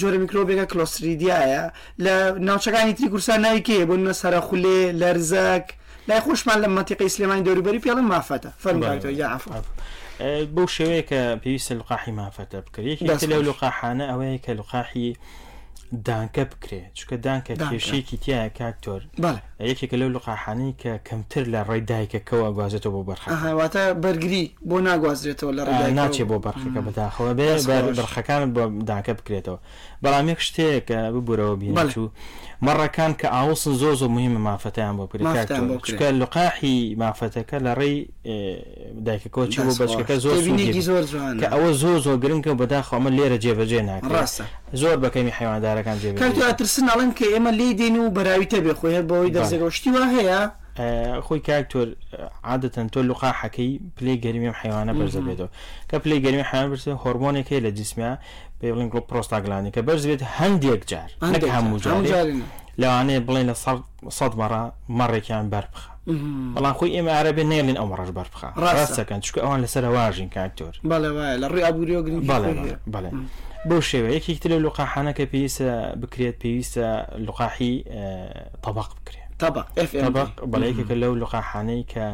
جۆرە 0.00 0.18
میکرۆبێکە 0.22 0.64
کلۆستریدیایە 0.72 1.62
لە 2.04 2.14
ناوچەکانی 2.48 2.92
تری 2.96 3.08
کورسان 3.12 3.38
ناویکەیە 3.46 3.84
بۆ 3.88 3.94
نە 4.06 4.12
سەرە 4.20 4.40
خولێ 4.48 4.80
لەرزەک 5.00 5.66
لای 6.08 6.20
خۆشمان 6.26 6.58
لە 6.64 6.68
مەتیقی 6.76 7.08
سلێمانی 7.14 7.42
دەوروبەری 7.46 7.80
پێڵم 7.84 8.06
مافەتە 8.12 8.50
فەرماکتۆر 8.64 9.10
یا 9.22 9.40
بەو 10.54 10.66
شێوەیە 10.76 11.02
کە 11.10 11.20
پێویستە 11.42 11.72
لقاحی 11.80 12.12
مافەتە 12.18 12.58
بکرێکی 12.66 13.04
لەو 13.32 13.42
لقاحانە 13.50 14.04
ئەوەیە 14.10 14.38
کە 14.44 14.50
لقاحی 14.58 15.10
دانکە 15.92 16.44
بکرێ 16.50 16.80
چکە 16.96 17.16
دانکە 17.26 17.54
کێشەیەکی 17.70 18.16
تایە 18.24 18.48
کاکتۆر 18.58 19.00
یەکێکە 19.60 19.94
لەو 20.00 20.08
لقاحانی 20.16 20.74
کە 20.82 20.92
کەمتر 21.08 21.44
لە 21.52 21.60
ڕێدایکەکەەوە 21.68 22.48
گوازێتەوە 22.56 22.90
بۆ 22.94 23.02
بەرخەواتە 23.08 23.82
بەرگری 24.02 24.44
بۆ 24.68 24.76
ناگوازرێتەوە 24.86 25.52
لە 25.56 25.62
ڕێ 25.64 25.90
ناچێت 26.00 26.28
بۆ 26.30 26.36
بەرخەکە 26.46 26.80
بەداخەوە 26.86 27.32
بێ 27.38 27.48
بەرخەکان 27.98 28.40
بۆ 28.54 28.64
دانکە 28.88 29.12
بکرێتەوە 29.18 29.58
بەڵام 30.02 30.26
یەک 30.32 30.40
شتەیەکە 30.46 30.98
ببوورەوە 31.14 31.54
بینچوو 31.60 32.08
مەڕەکان 32.66 33.12
کە 33.20 33.26
ئاوسن 33.34 33.74
زۆ 33.82 33.90
زۆ 34.00 34.06
مهمە 34.16 34.38
مافەتیان 34.46 34.94
بۆ 34.98 35.04
پرکە 35.10 36.02
لقاحی 36.22 36.78
مافەتەکە 37.00 37.56
لە 37.66 37.72
ڕێی 37.78 37.96
دایکەکەچی 39.06 39.60
بۆ 39.66 39.72
بەچەکە 39.80 40.14
زۆر 40.24 40.32
زۆر 41.02 41.40
کە 41.40 41.48
ئەوە 41.54 41.70
زۆ 41.82 41.92
زۆ 42.04 42.12
گرنگکە 42.22 42.52
بەداخەمە 42.60 43.10
لێرە 43.16 43.38
جێبەجێ 43.44 43.80
ناکە 43.88 44.24
زۆر 44.82 44.96
بەکەمی 45.04 45.30
حیواندارە 45.38 45.81
کارەکان 45.82 45.96
جێ 46.00 46.38
کاتترسن 46.40 46.86
ئەڵن 46.92 47.10
کە 47.18 47.26
ئێمە 47.32 47.50
لی 47.58 47.74
دێن 47.80 47.96
و 48.04 48.10
بەراویتە 48.16 48.58
بێخۆیە 48.66 49.02
بەوەی 49.10 49.32
دەزەگەشتی 49.36 49.90
وا 49.94 50.04
هەیە 50.16 50.40
خۆی 51.26 51.40
کاکتۆر 51.48 51.88
عادەتەن 52.48 52.86
تۆ 52.92 52.98
لوقا 53.08 53.30
حەکەی 53.40 53.72
پلی 53.96 54.14
گەرمیم 54.24 54.54
حیوانە 54.60 54.92
بەرزە 54.98 55.20
بێتەوە 55.26 55.48
کە 55.90 55.96
پلی 56.04 56.20
گەرمی 56.24 56.42
حیان 56.50 56.66
برسە 56.70 56.90
هۆرمۆنێکی 57.04 57.58
لە 57.64 57.70
جسمیا 57.78 58.12
پێڵین 58.60 58.88
گڵۆ 58.92 59.00
پرۆستاگلانی 59.10 59.70
کە 59.74 59.80
بەرز 59.88 60.04
بێت 60.08 60.22
هەندێک 60.38 60.82
جار 60.90 61.10
هەموو 61.56 61.78
جار 61.78 62.26
لەوانەیە 62.80 63.20
بڵێن 63.26 63.46
لە 63.50 63.54
سەد 64.18 64.32
مەڕە 64.40 64.62
مەڕێکیان 64.98 65.46
بەربخە 65.52 65.88
بەڵام 66.54 66.74
خۆی 66.78 66.94
ئێمە 66.96 67.12
عربێ 67.20 67.44
نێڵین 67.52 67.76
ئەو 67.80 67.86
مەڕژ 67.90 68.10
بەربخە 68.18 68.48
ڕاستەکەن 68.62 69.20
چکە 69.24 69.38
ئەوان 69.44 69.60
لەسەر 69.64 69.84
واژین 69.96 70.28
کاکتۆر 70.36 70.74
بەڵێ 70.90 71.30
لە 71.42 71.46
ڕێ 71.52 71.60
ئابوووریۆگرن 71.66 72.20
بەڵێ 72.30 72.76
بەڵێ 72.94 73.10
بەو 73.68 73.80
شێوە 73.88 74.08
یەکێک 74.18 74.46
لە 74.52 74.56
لوقاحانەکە 74.64 75.24
پێویستە 75.32 75.72
بکرێت 76.00 76.36
پێویستە 76.42 76.88
لوقاحی 77.26 77.74
طبق 78.64 78.88
بکرێت 78.96 79.32
بەڵەیەکێکە 80.52 80.92
لەو 81.02 81.12
لوقاحانەی 81.22 81.82
کە 81.94 82.06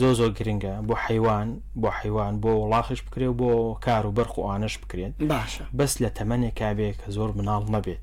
زۆ 0.00 0.10
زۆ 0.18 0.26
گرنگە 0.38 0.74
بۆ 0.88 0.94
حیوان 1.04 1.48
بۆ 1.82 1.88
حیوان 2.00 2.34
بۆ 2.42 2.50
وڵاخش 2.60 3.00
بکرێت 3.06 3.32
بۆ 3.40 3.50
کار 3.84 4.04
و 4.06 4.12
بەرخ 4.16 4.34
و 4.38 4.42
ئاانش 4.46 4.74
بکرێت 4.82 5.12
باشە 5.30 5.64
بەس 5.78 5.92
لە 6.02 6.10
تەمەنێک 6.18 6.54
کابێ 6.60 6.90
کە 7.00 7.06
زۆر 7.16 7.30
مناڵ 7.38 7.62
مەبێت 7.74 8.02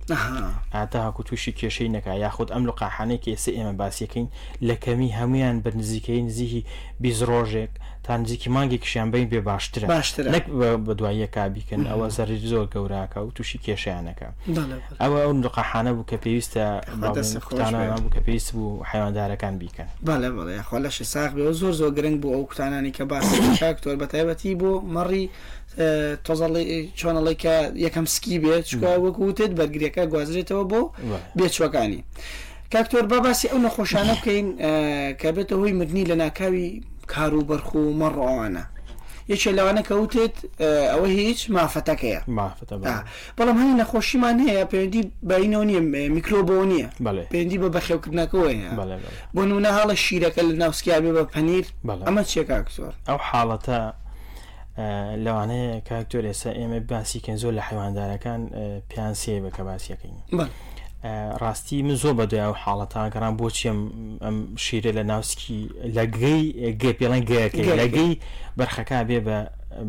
ئاتا 0.74 1.00
هاکو 1.06 1.24
تووشی 1.24 1.54
کێشەی 1.60 1.90
نەکە 1.96 2.12
یاخود 2.26 2.50
ئەم 2.54 2.64
لوقاحانەیە 2.70 3.20
کێسە 3.26 3.52
ئێمە 3.58 3.74
باسیەکەین 3.82 4.28
لە 4.68 4.76
کەمی 4.84 5.12
هەمویان 5.18 5.58
بەنزیکەی 5.66 6.22
نزیهی 6.28 6.64
بیزڕۆژێک 7.02 7.72
تا 8.08 8.18
نزیکی 8.18 8.50
مانگێکیشیان 8.50 9.08
بین 9.12 9.30
بێ 9.30 9.36
باشترە 9.52 9.84
باشتر 9.84 10.24
نەک 10.36 10.44
بە 10.88 10.94
دواییە 11.00 11.28
کابیکن 11.38 11.82
ئەوە 11.92 12.08
زەری 12.18 12.38
زۆر 12.54 12.66
گەوراکە 12.74 13.18
و 13.28 13.32
تووشی 13.36 13.60
کێشیانەکە 13.66 14.28
ئەوە 15.02 15.20
ئەو 15.24 15.32
نقاحانە 15.44 15.92
بوو 15.96 16.06
کە 16.12 16.16
پێویستە 16.24 16.66
کوتانە 17.48 17.80
بوو 18.02 18.10
کە 18.16 18.20
پێویست 18.26 18.50
بوو 18.56 18.84
حیواندارەکان 18.92 19.56
بیکەن 19.62 19.90
بەڵێ 20.08 20.30
بڵێ 20.38 20.56
خۆلەشی 20.70 21.04
ساغ 21.14 21.32
بێ 21.36 21.52
زۆر 21.62 21.74
زۆر 21.80 21.90
گرنگ 21.98 22.18
بوو 22.22 22.34
ئەو 22.36 22.44
کوتانانی 22.50 22.92
کە 22.98 23.02
باسکتۆر 23.12 23.96
بە 24.02 24.06
تایبەتی 24.14 24.54
بۆ 24.62 24.72
مەڕی 24.96 25.26
تۆزەڵی 26.26 26.66
چۆنەڵی 27.00 27.36
کە 27.44 27.56
یەکەم 27.86 28.06
سکی 28.14 28.36
بێت 28.44 28.64
چکە 28.70 28.92
وەکووتێت 29.04 29.52
بەرگریەکە 29.60 30.04
گوازرێتەوە 30.12 30.64
بۆ 30.72 30.82
بێچوەکانی. 31.38 32.02
کاکتۆر 32.74 33.06
باباسی 33.12 33.48
ئەو 33.52 33.60
نەخۆشانە 33.66 34.14
بکەین 34.20 34.48
کە 35.22 35.28
بێتە 35.36 35.54
هۆی 35.60 35.72
مردنی 35.80 36.04
لە 36.10 36.16
ناکاوی 36.22 36.72
کار 37.08 37.34
و 37.36 37.42
بەرخ 37.50 37.76
و 37.76 37.82
مەڕۆوانە 38.02 38.64
یەکێ 39.34 39.52
لەوانە 39.58 39.82
کەوتێت 39.90 40.36
ئەوە 40.92 41.08
هیچ 41.20 41.40
مافەتەکەیە 41.56 42.22
بەڵام 43.38 43.58
هەنی 43.62 43.76
نەخۆشیمان 43.82 44.38
هەیە 44.48 44.64
پێندی 44.74 45.02
باینەوە 45.30 45.66
نیە 45.70 45.80
میکرۆبۆ 46.16 46.58
نییە 46.72 46.88
پێندی 47.34 47.58
بە 47.64 47.70
بەخێوکردنەکەەوەە 47.76 48.70
بۆ 49.36 49.44
نونە 49.50 49.70
هەڵە 49.78 49.96
شیرەکە 50.04 50.42
لە 50.50 50.54
ناوسکیابێ 50.62 51.12
بە 51.18 51.24
پەنیر 51.34 51.66
ئەمە 52.08 52.24
چێکاکسۆر 52.32 52.94
ئەو 53.10 53.18
حاڵەتە 53.30 53.80
لەوانەیە 55.26 55.74
کاکتۆر 55.90 56.24
ئێستا 56.30 56.52
ئێمە 56.60 56.80
باسی 56.90 57.20
کەن 57.26 57.36
زۆر 57.42 57.54
لە 57.58 57.62
حیواندارەکان 57.68 58.42
پیان 58.92 59.14
سێ 59.22 59.34
بکە 59.46 59.62
باسیەکەین. 59.68 60.18
ڕاستی 61.42 61.82
من 61.86 61.96
زۆر 62.02 62.14
بەدوای 62.20 62.50
و 62.54 62.62
حاڵەتە 62.64 63.02
گەڕان 63.14 63.34
بۆچیم 63.40 63.80
ئەم 64.24 64.38
شیرە 64.64 64.92
لە 64.98 65.04
ناوسکی 65.12 65.60
لەگەی 65.98 66.44
گێپێڵەن 66.82 67.24
گەیەکەی 67.30 67.78
لەگەی 67.82 68.12
بەرخەکە 68.58 69.00
بێ 69.10 69.20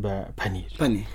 بە 0.03 0.15
پەنیر 0.38 0.71
پەنیر. 0.83 1.07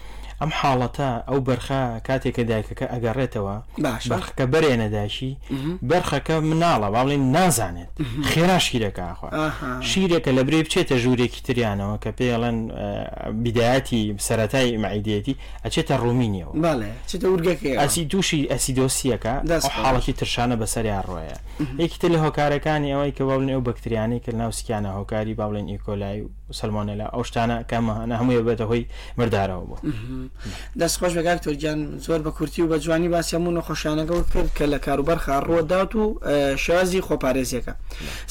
ئەم 0.41 0.49
حاڵەتە 0.59 1.07
ئەو 1.29 1.39
بەرخە 1.47 1.83
کاتێکە 2.07 2.41
دایکەکە 2.49 2.85
ئەگەڕێتەوە 2.93 3.55
باش 3.83 4.03
بەرخەکە 4.11 4.45
بەرێنەداشی 4.53 5.31
بەرخەکە 5.89 6.35
مناڵە 6.49 6.87
باڵێن 6.95 7.23
نازانێت 7.35 7.91
خێرا 8.31 8.57
شیرەکەخوا 8.65 9.29
شیرەکە 9.89 10.31
لە 10.37 10.43
برێ 10.47 10.59
بچێتە 10.65 10.95
ژوورێکی 11.03 11.41
تریانەوە 11.47 11.95
کە 12.03 12.11
پێڵەن 12.19 12.57
بیداەتی 13.43 14.01
سەتای 14.27 14.69
معیدەتی 14.83 15.33
ئەچێتە 15.65 15.95
ڕومینیەوە 16.03 16.53
ئەسی 17.81 18.03
دووشی 18.11 18.39
ئەسیدۆسیەکە 18.53 19.33
حاڵەتی 19.81 20.13
ترشانە 20.19 20.55
بەسەریان 20.61 21.03
ڕۆیە 21.09 21.37
یەکیتە 21.83 22.07
لە 22.13 22.17
هۆکارەکانی 22.25 22.89
ئەوەی 22.93 23.13
کە 23.17 23.23
باڵن 23.29 23.49
ئەو 23.53 23.61
بەکتریانی 23.67 24.19
کە 24.25 24.31
ناوسکیانە 24.41 24.89
هۆکاری 24.97 25.33
باڵێن 25.39 25.67
ئیکۆلای 25.73 26.19
و 26.21 26.29
سلمانێلا 26.61 27.07
ئەو 27.13 27.23
شتانە 27.29 27.57
کەمەهانە 27.71 28.15
هەمووی 28.21 28.43
بێتە 28.47 28.65
هۆی 28.71 28.83
مردارەوە 29.19 29.65
بوو 29.69 29.79
دەست 30.79 30.95
خۆش 30.99 31.11
بەگار 31.17 31.37
تۆرجان 31.45 31.79
زۆر 32.05 32.19
بە 32.25 32.31
کورتی 32.37 32.61
و 32.63 32.67
بە 32.71 32.77
جوانی 32.85 33.09
باسیمون 33.13 33.53
نەخۆشانەکە 33.59 34.15
کرد 34.33 34.49
کە 34.57 34.65
لە 34.73 34.79
کاروبەر 34.85 35.19
خاڕۆدات 35.25 35.91
و 35.99 36.03
شازی 36.65 37.01
خۆپارێزیەکە 37.07 37.73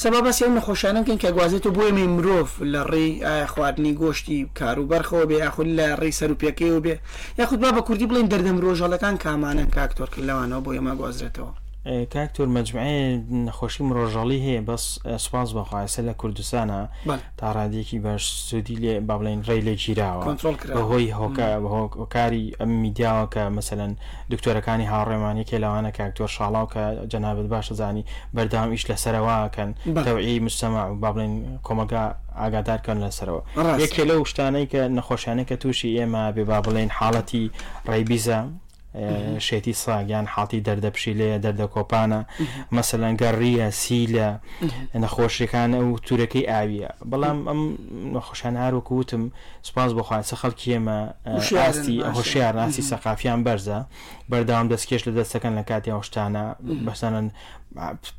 سەبا 0.03 0.19
بەسی 0.25 0.47
نەخۆشانەکەن 0.57 1.17
کە 1.23 1.29
گوازێت 1.37 1.65
و 1.65 1.71
بۆێمی 1.77 2.07
مرۆڤ 2.15 2.47
لە 2.73 2.81
ڕێی 2.91 3.19
خواردنی 3.51 3.93
گۆشتی 4.01 4.39
کاروبەرخەوە 4.59 5.25
بێ 5.29 5.37
یاخود 5.43 5.67
لە 5.77 5.85
ڕێی 6.01 6.13
سەرروپیەکەی 6.19 6.71
و 6.75 6.79
بێ 6.85 6.95
یاخود 7.39 7.59
با 7.59 7.69
بە 7.77 7.81
کوردی 7.87 8.07
بڵین 8.09 8.27
دەردەم 8.33 8.57
ڕۆژەڵەکان 8.63 9.15
کامانە 9.23 9.65
کاکتۆر 9.75 10.09
کردلەوانەوە 10.13 10.61
بۆ 10.65 10.71
ئێمە 10.77 10.93
گوازرێتەوە 10.99 11.53
کاکتۆر 11.85 12.47
مجموعی 12.47 13.19
نەخۆشی 13.47 13.81
مرۆژەڵی 13.89 14.39
هەیە 14.47 14.61
بەس 14.69 14.83
سپاس 15.25 15.49
بەخواسە 15.53 15.99
لە 16.07 16.13
کوردستانە 16.21 16.79
تا 17.37 17.45
ڕادێکی 17.57 17.99
بەش 18.07 18.23
سودی 18.47 18.75
لێ 18.83 18.93
با 19.07 19.15
بڵێن 19.19 19.39
ڕێ 19.47 19.57
لێ 19.67 19.73
گیراوە 19.83 20.23
هۆی 20.89 21.13
هۆکاری 21.99 22.45
ئەم 22.59 22.69
میدیاوە 22.83 23.25
کە 23.33 23.43
مەمثلەن 23.49 23.91
دکتۆرەکانی 24.31 24.87
هاوڕێمانێکی 24.91 25.57
لەوانە 25.63 25.91
کاکتۆر 25.99 26.27
شاڵاو 26.35 26.65
کە 26.73 26.83
جەنابەت 27.11 27.47
باشە 27.53 27.73
زانی 27.81 28.03
بەردام 28.35 28.69
ئیش 28.73 28.83
لەسەرەوەکەن 28.89 29.69
تەوعی 30.05 30.35
مستەما 30.45 30.83
با 31.03 31.09
بڵێن 31.13 31.33
کۆمەگا 31.67 32.03
ئاگادارکەن 32.41 32.97
لەسەرەوە 33.03 33.41
یەکێ 33.83 34.03
لەو 34.11 34.21
شتانەی 34.31 34.65
کە 34.71 34.81
نەخۆشیانەکە 34.97 35.55
تووشی 35.61 35.95
ئێمە 35.97 36.23
بێ 36.35 36.43
با 36.49 36.59
بڵێن 36.65 36.89
حاڵەتی 36.97 37.43
ڕێبیزە 37.91 38.39
شێتی 39.47 39.73
ساگیان 39.83 40.25
حڵی 40.35 40.59
دەردەپشی 40.67 41.13
لێ 41.19 41.29
دەردە 41.45 41.67
کۆپانە 41.75 42.19
مەسەلەن 42.77 43.15
گەڕیە 43.21 43.67
سیلە 43.83 44.29
نەخۆشیەکانە 45.03 45.79
و 45.87 45.91
تورەکەی 46.05 46.45
ئاویە 46.51 46.89
بەڵام 47.11 47.39
ئەم 47.49 47.61
نەخۆشان 48.15 48.55
هاروکو 48.61 48.93
وتم 48.99 49.23
سپاس 49.67 49.91
بخواین 49.99 50.23
سە 50.29 50.35
خەڵکی 50.41 50.69
ئێمە 50.73 50.97
ئاستی 51.61 51.95
هۆشیار 52.17 52.53
ناسی 52.59 52.81
سەقافیان 52.91 53.39
بەرزە 53.45 53.79
بەرداوام 54.31 54.67
دەستکێش 54.73 55.01
لە 55.07 55.11
دەستەکەن 55.19 55.53
لە 55.59 55.63
کاتی 55.69 55.91
هەشتانە 55.99 56.43
بەسەنن 56.85 57.27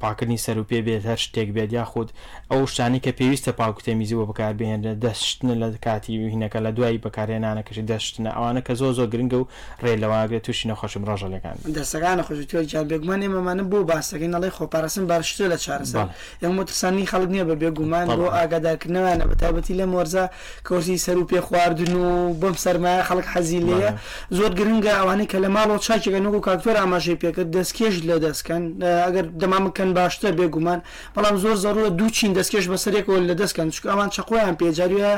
پاکردنی 0.01 0.39
سەر 0.45 0.59
و 0.59 0.65
پێ 0.71 0.79
بێت 0.87 1.05
هەر 1.11 1.17
شتێک 1.25 1.49
بێت 1.57 1.71
یاخود 1.79 2.09
ئەو 2.53 2.61
شتانی 2.71 3.01
کە 3.05 3.09
پێویستە 3.19 3.51
پاکوتەمیزیەوە 3.61 4.25
بەکاربێنرە 4.31 4.93
دەستنە 5.05 5.55
لە 5.63 5.69
کاتی 5.87 6.15
وهینەکە 6.23 6.59
لە 6.67 6.71
دوای 6.77 6.99
بەکارێنانەکەشی 7.05 7.85
دەشتنە 7.91 8.31
ئەوانە 8.37 8.61
کە 8.67 8.73
زۆ 8.81 8.89
زۆ 8.99 9.05
گرنگە 9.13 9.35
و 9.43 9.49
ڕێلەواگرێت 9.85 10.43
توش 10.47 10.64
ئەویشی 10.67 10.69
نەخۆشم 10.71 11.03
ڕۆژەلەکان 11.05 11.57
دەستەکانە 11.75 12.23
خوۆجان 12.25 12.89
بێگومان 12.89 13.21
ئێمەمانە 13.23 13.63
بۆ 13.71 13.79
باسەکەی 13.91 14.31
نەڵی 14.35 14.51
خۆپارەسم 14.57 15.05
باشتە 15.11 15.45
لە 15.53 15.57
چارەسان 15.65 16.09
ئێمە 16.43 16.55
مترسانی 16.59 17.07
خەڵک 17.11 17.29
نییە 17.35 17.45
بە 17.49 17.55
بێگومان 17.63 18.07
بۆ 18.19 18.27
ئاگادارکردنەوەە 18.37 19.25
بە 19.31 19.35
تایبەتی 19.43 19.75
لە 19.81 19.87
مۆرزە 19.93 20.25
کۆزی 20.69 20.97
سەر 21.05 21.17
و 21.21 21.25
پێ 21.31 21.41
خواردن 21.47 21.93
و 21.97 22.09
بەم 22.41 22.57
سەرمایە 22.65 23.03
خەڵک 23.09 23.27
حەزی 23.35 23.61
لەیە 23.69 23.91
زۆر 24.37 24.53
گرنگە 24.59 24.93
ئەوانەی 24.99 25.29
کە 25.33 25.39
لە 25.45 25.49
ماڵەوە 25.55 25.79
چاکێکەکە 25.87 26.21
نەگو 26.27 26.41
کاکتۆر 26.47 26.77
ئاماژەی 26.83 27.17
پێکرد 27.23 27.49
دەستکێش 27.57 27.95
لە 28.09 28.17
دەستکەن 28.25 28.63
ئەگەر 29.05 29.27
دەمامکەن 29.41 29.91
باشتر 29.99 30.33
بێگومان 30.41 30.81
بەڵام 31.15 31.37
زۆر 31.45 31.57
زەرورە 31.65 31.91
دوو 31.99 32.11
چین 32.17 32.31
دەستکێش 32.39 32.65
بەسەرێکەوە 32.73 33.19
لە 33.31 33.35
دەستکەن 33.41 33.67
چکە 33.77 33.89
ئەوان 33.93 34.09
چقۆیان 34.15 34.55
پێجاروە 34.61 35.13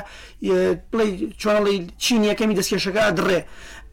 بڵی 0.93 1.09
چۆنڵی 1.41 1.77
چین 2.05 2.21
یەکەمی 2.31 2.55
دەستکێشەکە 2.59 3.05
دڕێ 3.19 3.41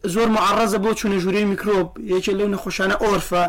زۆر 0.04 0.26
معڕزە 0.36 0.78
بۆ 0.84 0.90
چونە 0.98 1.16
ژووری 1.24 1.44
میکرۆب 1.52 1.88
یەکێ 2.12 2.32
لەو 2.38 2.48
نەخۆشانە 2.54 2.96
ئۆرفە 3.02 3.42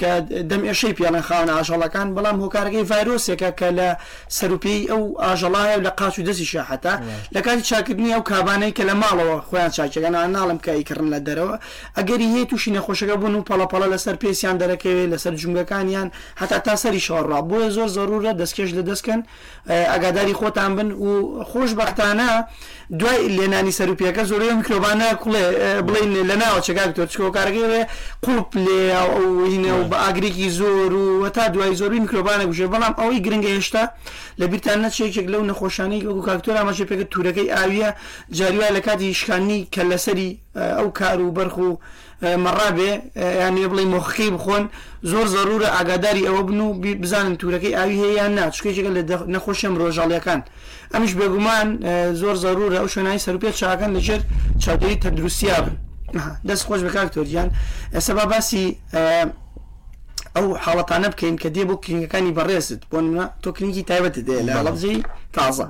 کە 0.00 0.10
دەم 0.50 0.62
ئێشەی 0.68 0.92
پیانە 0.98 1.20
خاونە 1.26 1.52
ئاژەڵەکان 1.58 2.08
بەڵام 2.16 2.36
هۆکارەکەی 2.42 2.84
ڤایرۆسێکە 2.90 3.50
کە 3.58 3.68
لە 3.78 3.88
سەروپی 4.38 4.78
ئەو 4.90 5.02
ئاژەڵایە 5.24 5.76
لە 5.84 5.90
قاچ 5.98 6.14
و 6.18 6.22
دەستی 6.28 6.44
شاحەتا 6.52 6.94
لە 7.34 7.40
کاتی 7.44 7.62
چاکردنی 7.68 8.10
ئەو 8.14 8.22
کابانەی 8.30 8.72
کە 8.76 8.80
لە 8.90 8.94
ماڵەوە 9.02 9.36
خۆیان 9.48 9.70
چاکەکەن 9.76 10.14
ناڵم 10.36 10.58
کایکردن 10.66 11.08
لە 11.14 11.18
دەرەوە 11.26 11.56
ئەگەری 11.96 12.28
هەیە 12.34 12.46
تووشی 12.50 12.70
نەخۆشەکە 12.76 13.14
بوون 13.20 13.34
و 13.34 13.44
پەڵەپەڵە 13.50 13.86
لەسەر 13.94 14.14
پێسیان 14.22 14.56
دەرەکەوێت 14.62 15.08
لەسەر 15.12 15.32
جونگەکانیان 15.40 16.08
هەتا 16.40 16.58
تا 16.64 16.74
سەری 16.82 17.00
شەڕا 17.06 17.38
بۆیە 17.50 17.68
زۆر 17.76 17.88
زەرورە 17.96 18.32
دەستکەش 18.40 18.68
لە 18.78 18.82
دەستکەن 18.88 19.20
ئەگاداری 19.92 20.34
خۆتان 20.40 20.70
بن 20.76 20.90
و 21.06 21.10
خۆش 21.50 21.70
بەختانە 21.78 22.30
دوای 22.98 23.28
لێنانی 23.36 23.72
سەرروپیەکە 23.78 24.22
زۆری 24.30 24.54
میکرۆبانە 24.60 25.08
کوڵێ 25.22 25.42
بڵین 25.86 26.12
لە 26.30 26.36
ناوە 26.42 26.60
چگاکتۆ 26.66 27.02
چکۆکارگەێ 27.12 27.82
قوپ 28.24 28.50
لێ 28.66 28.80
ئەوینە 28.98 29.72
و 29.80 29.88
بە 29.90 29.96
ئاگرێکی 30.02 30.48
زۆر 30.60 30.92
و 30.94 31.28
تا 31.36 31.44
دوای 31.54 31.74
زۆری 31.80 32.00
میکرۆبانە 32.04 32.44
گوشێ 32.50 32.66
بەڵام 32.72 32.94
ئەوەی 33.00 33.20
گرنگگە 33.26 33.50
هێشتا 33.56 33.84
لە 34.40 34.44
بیران 34.50 34.78
نەچێکێک 34.88 35.26
لەو 35.32 35.42
نەخۆشانەی 35.50 36.04
وەکو 36.06 36.22
کاکتۆر 36.28 36.54
ئاماژێ 36.58 36.84
پێکە 36.90 37.06
تورەکەی 37.12 37.52
ئاویە 37.56 37.90
جاریوای 38.38 38.74
لە 38.76 38.80
کاتی 38.86 39.14
شکانی 39.20 39.68
کە 39.74 39.80
لەسەری 39.90 40.30
ئەو 40.76 40.88
کار 40.98 41.18
و 41.22 41.34
بەرخ 41.36 41.56
و 41.66 41.70
مەڕابێ 42.44 42.90
یانێ 43.42 43.66
بڵی 43.72 43.86
مۆخی 43.94 44.28
بخۆن 44.36 44.64
زۆر 45.10 45.26
زەرورە 45.34 45.68
ئاگاداری 45.76 46.26
ئەوە 46.28 46.42
بن 46.48 46.60
و 46.66 46.68
بزانن 47.02 47.34
تورەکەی 47.40 47.76
ئاوی 47.78 47.96
هەیە 48.02 48.16
یان 48.18 48.32
ناچکێکێکە 48.38 48.90
لە 48.96 49.02
نەخۆشم 49.34 49.72
ڕۆژاڵیەکان 49.80 50.40
ئەمش 50.94 51.12
بێگومان 51.18 51.68
زۆر 52.20 52.36
زەرورە 52.44 52.76
ئەو 52.80 52.88
شوێنایی 52.92 53.20
سەرپێت 53.26 53.54
چاکەن 53.60 53.90
لەژێر 53.96 54.22
چاودێری 54.62 54.96
تەندروسییا 55.02 55.58
بن 55.64 55.76
دەست 56.48 56.64
خۆش 56.66 56.80
بە 56.86 56.90
کاکتۆریان 56.96 57.48
ئەسە 57.94 58.12
باسی 58.32 58.64
ئەو 60.36 60.46
حاڵەتانە 60.64 61.08
بکەین 61.12 61.34
کە 61.42 61.48
دێ 61.54 61.62
بۆ 61.68 61.74
کرینگەکانی 61.84 62.32
بەڕێزت 62.38 62.80
بۆ 62.90 62.98
تۆ 63.42 63.48
کنیکی 63.56 63.82
تایبەت 63.90 64.16
دێ 64.26 64.36
لە 64.48 64.52
بەڵبجی 64.56 64.96
تازە 65.36 65.64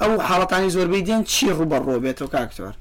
ئەو 0.00 0.12
حاڵەتانی 0.28 0.70
زۆربەی 0.76 1.02
دێن 1.08 1.22
چی 1.32 1.46
ڕوبەڕ 1.58 1.82
ڕۆبێت 1.90 2.18
و 2.22 2.26
کاکتۆر 2.34 2.74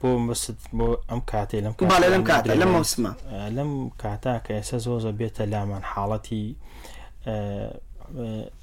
بۆ 0.00 0.08
مست 0.26 0.58
بۆ 0.78 0.86
ئەم 1.10 1.20
کاتێ 1.32 1.58
لەم 1.64 1.74
لەم 2.14 2.24
کاتە 2.30 2.50
لەم 2.62 2.70
مۆسمە 2.76 3.12
لەم 3.56 3.70
کاتا 4.02 4.34
کە 4.44 4.50
ئێستا 4.58 4.78
زۆزە 4.86 5.12
بێتە 5.20 5.44
لامان 5.52 5.82
حاڵەتی 5.90 6.44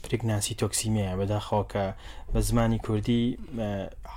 پرگناسی 0.03 0.55
تۆکسیمەیە 0.61 1.13
بەداخۆکە 1.19 1.85
بە 2.33 2.39
زمانی 2.39 2.79
کوردی 2.85 3.21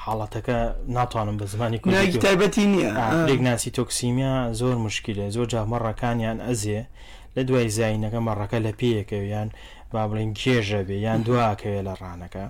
حاڵەتەکە 0.03 0.59
ناتوانم 0.89 1.39
بە 1.41 1.45
زمانی 1.53 1.79
کوردی 1.79 2.13
تایبەتی 2.27 2.59
نییە 2.73 2.91
پرگناسی 3.29 3.71
تۆکسیمیا 3.79 4.35
زۆر 4.61 4.77
مشکلە 4.89 5.27
زۆر 5.37 5.47
جامەڕەکانیان 5.53 6.39
ئەزێ 6.47 6.81
لە 7.37 7.43
دوای 7.49 7.69
زینەکە 7.77 8.19
مەڕەکە 8.29 8.59
لە 8.67 8.73
پێیەکەویان 8.81 9.49
با 9.93 10.03
بڵین 10.11 10.33
کێژە 10.41 10.81
بێ 10.89 10.95
یان 11.07 11.21
دواکەوێت 11.27 11.85
لە 11.89 11.95
ڕانەکە 12.03 12.45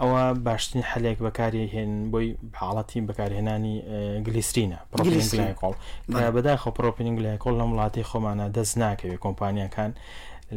ئەوە 0.00 0.24
باشترین 0.46 0.82
حلێک 0.90 1.18
بەکاری 1.26 1.64
هێن 1.74 1.92
بۆی 2.12 2.28
حاڵەتی 2.60 2.98
بەکارهێنانی 3.08 3.76
گلیسرینە 4.26 4.78
پرۆپینگلای 4.92 5.54
کۆڵ 5.60 5.74
بەداخۆ 6.34 6.70
پرۆپینگلای 6.78 7.38
کۆڵ 7.44 7.58
لە 7.60 7.64
وڵاتی 7.70 8.02
خۆمانە 8.10 8.46
دەست 8.56 8.74
ناکەوێت 8.82 9.18
کۆمپانیەکان 9.24 9.92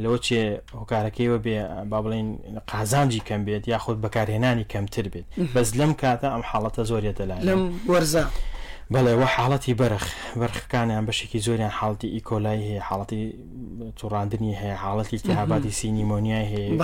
لەوە 0.01 0.17
چێ 0.25 0.41
هۆکارەکەیەوە 0.79 1.37
بێ 1.45 1.57
با 1.91 1.99
بڵین 2.05 2.29
قازانجی 2.71 3.21
کەم 3.27 3.41
بێت 3.47 3.63
یاخود 3.73 3.97
بەکارهێنانی 4.03 4.65
کەمتر 4.73 5.05
بێت 5.13 5.25
بەس 5.55 5.69
لەم 5.79 5.91
کاتە 6.01 6.27
ئەم 6.33 6.43
حاڵەتە 6.49 6.83
زۆرێتە 6.89 7.23
لای 7.29 7.41
لەم 7.49 7.61
وەرزە. 7.91 8.23
بەڵێوە 8.91 9.25
حاڵەتی 9.35 9.73
بەرخ 9.79 10.05
بەرخەکانیان 10.41 11.03
بەشێکی 11.07 11.39
زۆریان 11.45 11.73
حاڵتی 11.79 12.07
ئیکۆلای 12.15 12.59
هەیە 12.67 12.81
حاڵەتی 12.87 13.21
تووڕاندنی 13.99 14.53
هەیە 14.61 14.75
حاڵەتی 14.83 15.15
کتاباتی 15.27 15.71
سینیمۆنیای 15.81 16.47
هەیە 16.53 16.79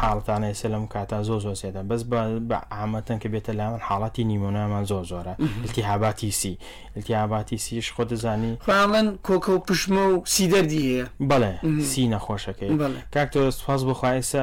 حاڵتانە 0.00 0.46
ئێسە 0.50 0.66
لەم 0.74 0.84
کاتا 0.94 1.18
زۆ 1.28 1.36
زۆر 1.44 1.56
سێدە 1.62 1.82
بەس 1.90 2.02
بە 2.50 2.58
ئامەتەن 2.74 3.18
کە 3.22 3.28
بێتە 3.32 3.52
لامان 3.58 3.80
حاڵەتی 3.88 4.22
نیمۆنامان 4.30 4.84
زۆر 4.90 5.04
زۆرە 5.12 5.34
التیهاباتی 5.64 6.30
سی 6.40 6.52
التیهاباتی 6.96 7.56
سیش 7.64 7.86
خۆ 7.94 8.02
دەزانی 8.10 8.52
خاڵەن 8.66 9.06
کۆکە 9.26 9.50
و 9.56 9.58
پشمە 9.66 10.02
و 10.12 10.16
سیدەردی 10.36 10.82
هەیە 10.86 11.06
بەڵێ 11.30 11.52
سی 11.90 12.02
نەخۆشەکەی 12.14 12.70
کاکتۆ 13.14 13.42
سپاس 13.58 13.80
بخوایسە 13.88 14.42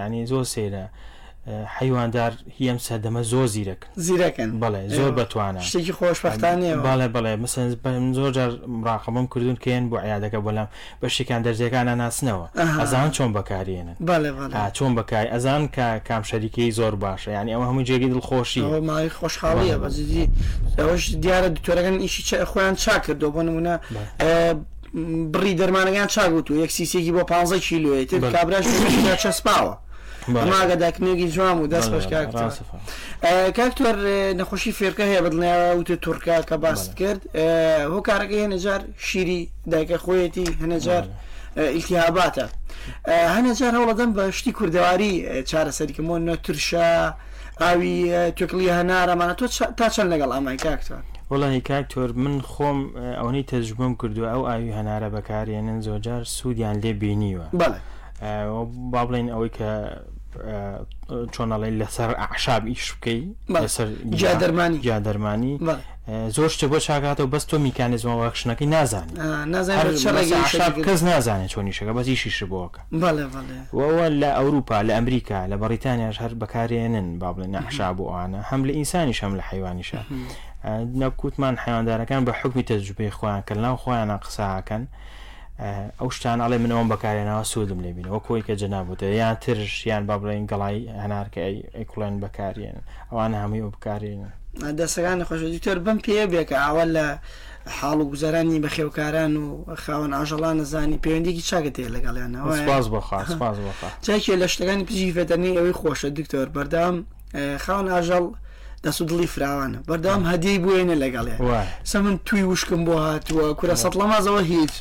ینی 0.00 0.26
زۆر 0.30 0.44
سێرە. 0.54 0.86
حیواندار 1.78 2.32
هیم 2.58 2.78
سەدەمە 2.78 3.22
زۆر 3.22 3.46
زیرەکن 3.46 3.88
زیرەکەن 4.00 4.50
بڵێ 4.60 4.88
زۆر 4.98 5.10
بتوانە 5.18 5.60
شتێکی 5.66 5.92
خۆشبختانێ 6.00 6.70
باڵێ 6.84 7.08
بڵێ 7.08 7.36
مەسن 7.36 8.12
زۆر 8.18 8.30
جار 8.30 8.50
ڕاقمم 8.86 9.26
کردون 9.32 9.56
کێن 9.64 9.84
بۆ 9.90 9.96
عیادەکە 10.04 10.38
بەڵام 10.46 10.68
بە 11.02 11.06
شتێکان 11.14 11.40
دەرجەکانە 11.46 11.94
ناسنەوە 12.02 12.46
ئەزان 12.80 13.10
چۆن 13.16 13.30
بەکارێنە 13.36 13.92
چۆن 14.76 14.92
بکای 14.96 15.26
ئەزان 15.34 15.62
کە 15.76 15.88
کام 16.08 16.22
شەریکی 16.30 16.70
زۆر 16.78 16.94
باشە 17.04 17.28
یعنی 17.36 17.50
ئەمە 17.54 17.66
هەموو 17.70 17.84
جێگی 17.88 18.08
دڵخۆشی 18.12 18.62
مای 18.88 19.08
خۆشحاڵیە 19.18 19.76
بەزیدی 19.82 20.24
ئەوش 20.78 21.04
دیارە 21.22 21.48
دوتۆرەکەن 21.56 21.94
ئیشی 22.04 22.22
خۆیان 22.50 22.74
چاکردەوە 22.84 23.30
بۆ 23.34 23.42
نمونە 23.48 23.74
بڕی 25.32 25.52
دەرمانەکان 25.60 26.06
چاگووت 26.14 26.46
و 26.50 26.54
یەکسیسێکی 26.66 27.12
بۆ 27.16 27.22
15 27.32 27.58
کیلوێتر 27.68 28.20
کابراش 28.36 28.64
چەسپاوە 29.26 29.74
ئەماگە 30.34 30.76
داکنێکی 30.84 31.28
جوام 31.34 31.60
و 31.62 31.66
دەست 31.68 31.90
بەش 31.94 32.06
کاکتۆر 33.58 33.96
نەخۆشی 34.38 34.72
فێرکە 34.78 35.04
هەیە 35.10 35.22
بدڵنیاوە 35.26 35.70
وتە 35.80 35.94
تورکا 36.04 36.42
کە 36.48 36.52
باست 36.62 36.90
کرد 37.00 37.20
هۆ 37.92 38.00
کارەکە 38.08 38.36
هێنەجار 38.42 38.82
شیری 39.08 39.40
دایکە 39.70 39.96
خۆیەتی 40.04 40.46
هەنەجار 40.62 41.04
ئیتیاباتە 41.74 42.46
هەنەجار 43.34 43.72
هەوڵەدەم 43.78 44.10
بە 44.16 44.24
شتی 44.36 44.52
کوردەواری 44.58 45.14
چارەسەریکەمۆ 45.50 46.16
نەترشە 46.28 46.88
ئاوی 47.60 47.96
توکلی 48.36 48.70
هەنارەمانە 48.78 49.34
تۆ 49.38 49.46
تا 49.78 49.86
چەند 49.94 50.08
لەگەڵ 50.12 50.30
ئامای 50.34 50.56
کاکتۆر 50.66 51.02
وەڵی 51.30 51.60
کاکتۆر 51.70 52.08
من 52.24 52.34
خۆم 52.52 52.78
ئەوەی 53.20 53.44
تەژبم 53.52 53.92
کردووە 54.02 54.28
ئەو 54.34 54.42
ئاوی 54.48 54.72
هەنارە 54.78 55.08
بەکارێنن 55.14 55.78
زۆجار 55.86 56.22
سوودیان 56.34 56.76
لێ 56.82 56.92
بینیوە 57.00 57.46
با 58.92 59.02
بڵێن 59.08 59.28
ئەوەی 59.34 59.50
کە 59.58 59.70
چۆنەڵی 61.34 61.70
لەسەر 61.80 62.10
عشاب 62.32 62.66
ئیش 62.66 62.94
بکەی 62.94 63.20
جا 64.20 64.34
دەرمانی 64.34 64.78
جا 64.78 64.98
دەرمانی 64.98 65.58
زۆر 66.36 66.48
شتە 66.54 66.64
بۆ 66.72 66.78
چاکاتەوە 66.86 67.30
بەست 67.34 67.46
تۆ 67.50 67.54
میکانیزمەوە 67.66 68.18
وەخشنەکەی 68.22 68.66
نازانانی 68.74 69.96
کەس 70.86 71.00
نازانێت 71.10 71.50
چۆنیشەکە 71.54 71.92
بەزیشیش 71.98 72.38
بۆکە 72.52 72.80
وەوە 73.78 74.06
لە 74.22 74.28
ئەوروپا 74.38 74.78
لە 74.88 74.92
ئەمریکا 74.96 75.40
لە 75.50 75.56
بەریتانیاش 75.62 76.16
هەر 76.22 76.32
بەکارێنن 76.42 77.08
با 77.20 77.28
بڵێ 77.34 77.46
نەحشا 77.54 77.88
بۆوانە 77.98 78.40
هەم 78.50 78.60
لە 78.68 78.72
ئینسانیش 78.78 79.18
هەم 79.24 79.32
لە 79.38 79.42
حیوانیشە 79.50 79.98
نەکووتمان 81.00 81.54
حیواندارەکان 81.64 82.22
بە 82.26 82.30
حکمی 82.38 82.62
تەجبێ 82.70 83.06
خۆیان 83.16 83.42
کە 83.50 83.54
ناو 83.64 83.76
خۆیانە 83.82 84.16
قساکەن. 84.24 84.84
ئەو 86.00 86.08
شتان 86.16 86.38
ئەڵێ 86.44 86.58
منەوەم 86.64 86.88
بەکارێنەوە 86.92 87.42
سوودم 87.52 87.80
لێ 87.84 87.90
بینەوە 87.96 88.20
کۆی 88.28 88.42
کە 88.46 88.54
جەنابوتە 88.60 89.04
یان 89.20 89.34
ترش 89.44 89.74
یان 89.90 90.02
با 90.08 90.16
بڵێن 90.20 90.44
گەڵای 90.50 90.76
هەنارکە 91.02 91.40
ئەیکڵێن 91.76 92.14
بەکارێن 92.22 92.76
ئەوان 93.10 93.32
هەمووی 93.40 93.62
ئەو 93.64 93.70
بکارێنە 93.76 94.28
دەسەکان 94.78 95.18
خۆش 95.28 95.40
دیکتۆر 95.56 95.76
بم 95.84 95.98
پێ 96.04 96.24
بێکە 96.32 96.56
ئاوە 96.64 96.84
لە 96.94 97.06
حاڵ 97.78 97.98
و 98.02 98.08
گوزارانی 98.12 98.62
بە 98.64 98.68
خێوکاران 98.76 99.32
و 99.42 99.46
خاون 99.82 100.12
ئاژەڵان 100.18 100.54
نزانی 100.60 101.00
پەیوەندێکی 101.04 101.44
چاگەت 101.50 101.76
لەگەڵیانەوەاز 101.96 102.86
بۆخواز 102.92 103.28
چاکێ 104.06 104.34
لە 104.42 104.46
شتەکانی 104.54 104.84
پزی 104.88 105.14
فەتەرنی 105.16 105.56
ئەوەی 105.58 105.78
خۆشە 105.80 106.08
دکتۆر 106.18 106.46
بەردام 106.54 106.96
خاون 107.64 107.86
ئاژەڵ 107.94 108.24
دەست 108.86 109.00
و 109.00 109.06
دڵی 109.08 109.26
فراوانە 109.36 109.78
بەردەوام 109.88 110.22
هەدیی 110.32 110.58
بێنە 110.64 110.94
لەگەڵێ 111.02 111.34
سە 111.92 111.96
من 112.02 112.18
توی 112.26 112.42
وشکم 112.42 112.84
بۆ 112.86 112.94
هاتووە 113.06 113.48
کورە 113.58 113.74
سەد 113.82 113.94
لەمازەوە 114.00 114.42
هیچ 114.52 114.72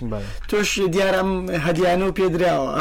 تۆش 0.50 0.80
دیارم 0.96 1.30
هەدیانە 1.68 2.04
و 2.08 2.13
پێدراوە 2.20 2.74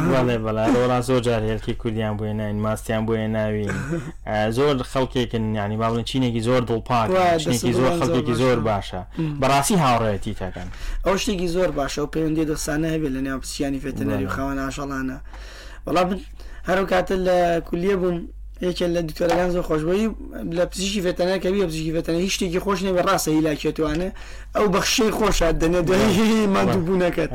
بەڵا 0.74 1.00
زۆر 1.08 1.20
جار 1.20 1.42
هێلکی 1.50 1.72
کوردیان 1.74 2.16
بۆێ 2.18 2.32
ناین 2.40 2.56
ماستیان 2.64 3.02
بۆیە 3.06 3.28
ناوین 3.36 3.70
زۆر 4.56 4.76
خەڵکێکن 4.92 5.44
ینی 5.60 5.76
باڵن 5.80 6.04
چینێکی 6.10 6.40
زۆر 6.48 6.62
دڵپاکێکی 6.70 7.72
زۆر 7.78 7.88
خەڵکێکی 8.00 8.34
زۆر 8.42 8.58
باشە 8.68 9.00
بەڕاستی 9.40 9.76
هاوڕێتی 9.84 10.32
تاکەن 10.40 10.68
ئەو 11.06 11.16
شتێکی 11.20 11.48
زۆر 11.56 11.70
باشە 11.78 11.98
و 11.98 12.06
پەیوەندی 12.14 12.46
دەستانە 12.52 12.88
هەبێت 12.94 13.12
لە 13.16 13.20
نێو 13.26 13.38
پسیانی 13.42 13.80
فێتنەری 13.84 14.26
و 14.28 14.32
خاوە 14.36 14.52
ناشەڵانە 14.60 15.18
بەڵام 15.86 16.08
هەرو 16.68 16.84
کاتە 16.90 17.14
لە 17.26 17.36
کولیە 17.68 17.96
بووم 18.02 18.18
یەکێک 18.68 18.90
لە 18.96 19.00
دوکتۆرەکان 19.08 19.50
زۆر 19.54 19.64
خۆشبەوەی 19.68 20.08
لە 20.56 20.64
پزیشکی 20.70 21.00
فێتەنە 21.06 21.34
کە 21.42 21.48
بە 21.54 21.64
پزیشکی 21.68 21.92
فێتەنە 21.96 22.18
هیچ 22.24 22.32
شتێکی 22.36 22.60
خۆش 22.64 22.78
نێ 22.86 22.92
بە 22.96 23.02
ڕاستە 23.08 23.30
هیلاکێتوانە 23.36 24.08
ئەو 24.56 24.66
بەخشەی 24.74 25.12
خۆشات 25.18 25.54
دەنێ 25.62 25.80
دەهی 25.88 26.40
مادووبوونەکەت 26.54 27.30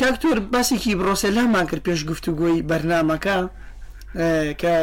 کاکتۆر 0.00 0.36
باسێکی 0.52 0.92
بڕۆسەلامان 0.98 1.64
کرد 1.70 1.82
پێش 1.88 2.00
گفتوگوۆی 2.10 2.64
بەرنمەکە 2.70 3.38
کە 4.60 4.74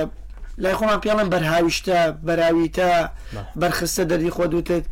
لای 0.61 0.75
خۆمان 0.79 0.99
پێڵم 1.03 1.27
بەرهاویشتە 1.33 1.97
بەراویتە 2.27 2.89
بەرخستە 3.61 4.03
دەردی 4.09 4.31
خۆ 4.35 4.45
دوتت 4.53 4.83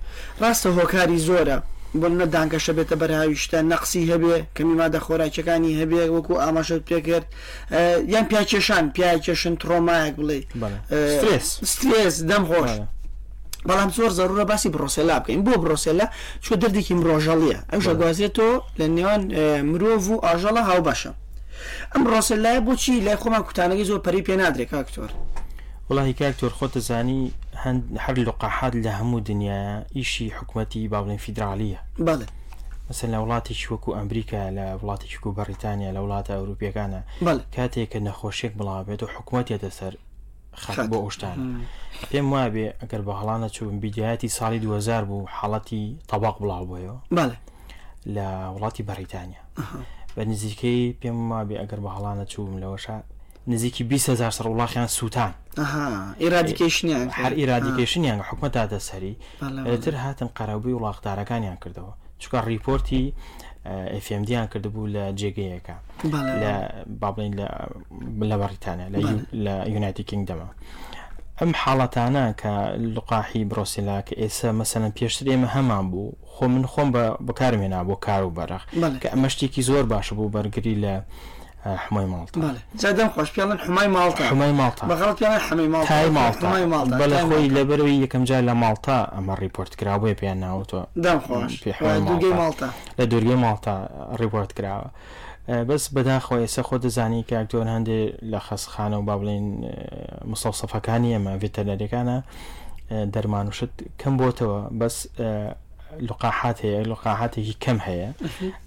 ڕاستە 0.41 0.69
هۆکاری 0.77 1.19
زۆرە 1.27 1.57
بۆ 2.01 2.07
نە 2.19 2.25
دانکەشە 2.33 2.73
بێتە 2.77 2.95
بەرهاویشتە 3.01 3.57
نەقسی 3.73 4.01
هەبێ 4.11 4.35
کەمی 4.55 4.75
مادە 4.81 4.99
خۆراکیەکانی 5.05 5.77
هەبێ 5.81 6.03
وەکو 6.15 6.33
ئاماشە 6.43 6.75
پێکرد 6.89 7.25
یان 8.13 8.25
پیا 8.31 8.43
کێشان 8.49 8.83
پیا 8.95 9.11
کێشن 9.25 9.53
ترۆمایەک 9.61 10.15
بڵێ 10.19 10.39
سترس 11.73 12.15
دەم 12.29 12.43
خۆش. 12.49 12.71
بەڵام 13.69 13.89
زۆر 13.97 14.11
زەرورە 14.17 14.45
باسی 14.51 14.69
بڕۆسێلا 14.75 15.15
بکەین 15.21 15.41
بۆ 15.47 15.51
بڕۆسێلا 15.61 16.07
چۆ 16.43 16.53
دەردێکی 16.61 16.93
مرۆژەڵیە 16.99 17.59
ئەوژە 17.71 17.93
گوازێتەوە 17.99 18.55
لە 18.79 18.85
نێوان 18.95 19.21
مرۆڤ 19.71 19.99
و 20.11 20.21
ئاژەڵە 20.25 20.61
هاو 20.69 20.81
باشە 20.89 21.11
ئەم 21.93 22.03
ڕۆسێلایە 22.11 22.59
بۆچی 22.67 22.99
لای 23.05 23.17
خۆمان 23.21 23.43
کوتانەکەی 23.47 23.87
زۆر 23.89 23.99
پەری 24.05 24.21
پێ 24.27 24.35
نادرێک 24.41 24.69
کاکتۆر 24.73 25.11
والله 25.89 26.11
كالت 26.11 26.45
خوت 26.45 26.77
زاني 26.77 27.31
هند 27.53 27.97
حر 27.97 28.13
اللي 28.63 28.81
لهمو 28.81 29.19
دنيا 29.19 29.85
ايشي 29.95 30.31
حكمتي 30.31 30.87
بابلين 30.87 31.17
فيدرالية 31.17 31.81
بالي 31.99 32.25
مثلا 32.89 33.19
ولاتي 33.19 33.53
شوكو 33.53 33.93
امريكا 33.93 34.51
لا 34.51 34.79
ولاتي 34.81 35.07
شوكو 35.07 35.31
بريطانيا 35.31 35.91
لا 35.91 35.99
ولاتي 35.99 36.35
اوروبيا 36.35 36.71
كان 36.71 37.03
بالي 37.21 37.45
كاتي 37.51 37.85
كان 37.85 38.11
خوشيك 38.11 38.51
بلا 38.57 38.81
بيتو 38.81 39.07
حكومتي 39.07 39.57
تسر 39.57 39.95
خط 40.53 40.79
بو 40.85 40.95
اوشتان 40.99 41.61
بيم 42.11 42.33
وابي 42.33 42.71
اگر 42.71 42.99
بحلانا 43.01 43.47
شو 43.47 43.69
بداياتي 43.71 44.27
صالي 44.27 44.59
دوزار 44.59 45.03
بو 45.03 45.25
حالتي 45.25 45.95
طبق 46.07 46.39
بلا 46.41 46.63
بيو 46.63 46.99
بالي 47.11 47.37
لا 48.05 48.47
ولاتي 48.47 48.83
بريطانيا 48.83 49.41
بنزيكي 50.17 50.95
بيم 51.01 51.31
وابي 51.31 51.59
اگر 51.67 51.79
بحلانا 51.79 52.25
شو 52.25 52.45
ملوشا 52.45 53.03
نزیکی 53.47 53.87
200هزار 53.99 54.31
سەر 54.31 54.45
وڵاخیان 54.45 54.87
سووتان 54.87 55.33
ئێرادیکیشنیان 56.21 57.09
هەر 57.11 57.33
ئێرادیکیشنیان 57.39 58.19
حکومەتا 58.27 58.65
دەسەری 58.71 59.13
تر 59.83 59.95
هاتن 59.95 60.29
قەرەبی 60.37 60.73
وڵاقدارەکانیان 60.77 61.57
کردەوە 61.63 61.93
چکە 62.21 62.39
ریپۆرتی 62.51 63.13
FMDیان 64.05 64.47
کردبوو 64.53 64.87
لە 64.93 65.03
جێگەیەکە 65.19 65.75
لە 66.43 66.53
بابلین 67.01 67.33
لە 68.29 68.35
بەریتانە 68.41 68.85
لە 69.45 69.69
یونایتی 69.73 70.03
کنگدەمە. 70.11 70.47
ئەم 71.41 71.51
حاڵەتانە 71.61 72.25
کە 72.41 72.51
لقاحی 72.95 73.45
برۆسیلا 73.51 73.97
کە 74.07 74.13
ئێستا 74.21 74.49
مەسەن 74.59 74.83
پێشتر 74.99 75.25
ئێمە 75.31 75.49
هەمان 75.55 75.85
بوو 75.91 76.13
خۆ 76.35 76.43
من 76.47 76.63
خۆم 76.71 76.89
بەکارمێنا 77.27 77.79
بۆ 77.87 77.95
کار 78.05 78.23
و 78.23 78.33
بەرەخ 78.37 78.63
کە 79.01 79.07
ئەمەشتێکی 79.13 79.61
زۆر 79.69 79.83
باش 79.91 80.13
بوو 80.13 80.31
بەرگری 80.35 80.75
لە 80.85 80.93
حمای 81.63 82.05
ماڵتا 82.05 82.53
جادەم 82.81 83.09
خۆش 83.15 83.29
پیاڵن 83.35 83.57
حمای 83.65 83.87
ماڵتا 83.95 84.23
حمای 84.31 84.51
ماڵتا 84.59 84.87
بەغڵ 84.91 85.11
پیان 85.19 85.37
حمای 85.47 85.67
ماڵ 85.73 85.85
تای 85.89 86.09
ماڵتا 86.09 86.65
ماڵ 86.65 86.99
بەلە 87.01 87.19
خۆی 87.21 87.49
لەبەرەوەی 87.57 87.97
یەکەم 88.05 88.23
جار 88.29 88.41
لە 88.47 88.53
ماڵتا 88.63 88.95
ئەمە 89.15 89.35
ریپۆرت 89.43 89.75
کراوە 89.79 90.13
پێیان 90.21 90.37
ناوتۆ 90.37 90.87
دام 91.05 91.19
خۆش 91.19 91.67
دوگەی 92.11 92.33
ماڵتا 92.41 92.67
لە 92.99 93.03
دوورگەی 93.11 93.35
ماڵتا 93.45 93.75
ریپۆرت 94.23 94.51
کراوە. 94.57 94.87
بەس 95.69 95.83
بەداخۆ 95.95 96.35
ئێستا 96.43 96.63
خۆ 96.67 96.77
دەزانی 96.85 97.23
کە 97.29 97.33
ئەکتۆر 97.39 97.65
هەندێک 97.67 98.17
لە 98.31 98.39
خەسخانە 98.45 98.97
و 98.99 99.07
با 99.09 99.15
بڵین 99.21 99.47
مسەوسەفەکانی 100.31 101.15
ئەمە 101.15 101.31
ڤێتەنەرەکانە 101.41 102.17
دەرمانوشت 103.13 103.69
کەم 104.01 104.13
بۆتەوە 104.19 104.59
بەس 104.79 104.97
لقاحات 106.01 106.59
هەیە 106.61 106.87
لقاحاتێکی 106.91 107.55
کەم 107.63 107.79
هەیە 107.87 108.09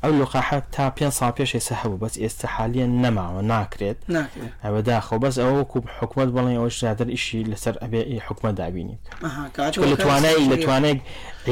ئەو 0.03 0.13
لقاحات 0.23 0.65
تا 0.77 0.85
پێ 0.97 1.07
سا 1.19 1.29
پێشێسە 1.41 1.73
هەبوو 1.83 2.01
بەس 2.05 2.15
ئێستا 2.23 2.47
حالیان 2.55 2.93
نەماوە 3.05 3.43
ناکرێت 3.53 3.99
ئەوە 4.65 4.81
داخۆ 4.91 5.17
بەس 5.23 5.37
ئەوەکو 5.45 5.79
حکوومەت 5.99 6.31
بڵێ 6.37 6.53
ئەوە 6.59 6.69
شادر 6.81 7.09
ئیشی 7.15 7.45
لەسەر 7.51 7.75
ئەبێ 7.83 8.01
حکومە 8.27 8.51
دابینی 8.59 8.97
لە 9.93 9.97
توانای 10.03 10.47
لە 10.53 10.57
توانێت 10.65 10.99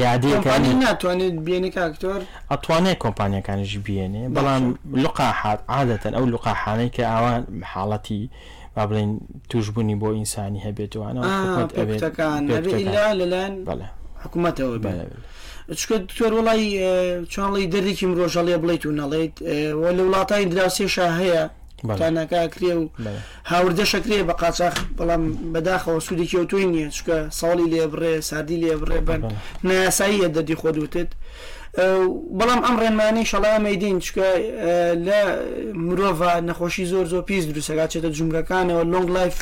یادیەکانی 0.05 0.73
ناتوانێت 0.85 1.35
بینێک 1.47 1.75
ئاکتۆر 1.83 2.19
ئەتوانێت 2.51 2.97
کۆمپانیەکانیش 3.03 3.73
بێنێ 3.85 4.23
بەڵام 4.35 4.63
لقاحات 5.05 5.59
عادەتەن 5.73 6.13
ئەو 6.17 6.25
لقاحانەی 6.33 6.89
کە 6.95 6.99
ئاوان 7.11 7.41
حاڵەتی 7.71 8.23
با 8.75 8.83
بڵین 8.89 9.11
توشببوونی 9.49 9.95
بۆ 10.01 10.07
ئینسانی 10.17 10.61
هەبێتوانە 10.65 11.21
لەلایەن 11.77 13.53
حکوومەتەوە 14.23 14.77
بێت. 14.83 15.13
چکە 15.73 15.97
تۆر 16.17 16.33
وڵی 16.37 16.63
چاڵی 17.33 17.65
دەرێکی 17.73 18.05
مرۆژەڵێ 18.11 18.55
بڵیت 18.63 18.83
و 18.85 18.97
نەڵێیت 19.01 19.35
وە 19.81 19.89
لە 19.97 20.01
وڵاتانی 20.05 20.47
دراوسێشە 20.53 21.07
هەیە 21.19 21.41
تانەکەکرێ 21.99 22.73
و 22.79 22.83
هاوردە 23.51 23.85
شەکرێ 23.91 24.19
بە 24.29 24.33
قاچاخ 24.41 24.75
بەڵام 24.97 25.23
بەداخەوە 25.53 25.99
سوودێکی 26.07 26.37
و 26.39 26.45
توی 26.51 26.65
نییە 26.73 26.89
چکە 26.97 27.17
ساڵی 27.39 27.67
لێبڕێ 27.73 28.13
سادی 28.29 28.57
لێبڕێ 28.63 28.97
بن 29.07 29.21
ناساییە 29.69 30.27
دەدی 30.35 30.55
خۆ 30.61 30.71
دوتت. 30.77 31.09
بەڵام 32.39 32.61
ئەم 32.65 32.75
ڕێنمانی 32.81 33.25
شەڵامەدین 33.31 33.97
چکە 34.05 34.29
لە 35.07 35.19
مرۆڤ 35.73 36.41
نەخۆشی 36.49 36.85
زۆر 36.91 37.05
زۆر 37.11 37.21
پیس 37.29 37.43
دروستەکە 37.47 37.85
چێتە 37.91 38.09
جومگەکانەوە 38.17 38.81
لۆنگ 38.93 39.07
لایف 39.17 39.35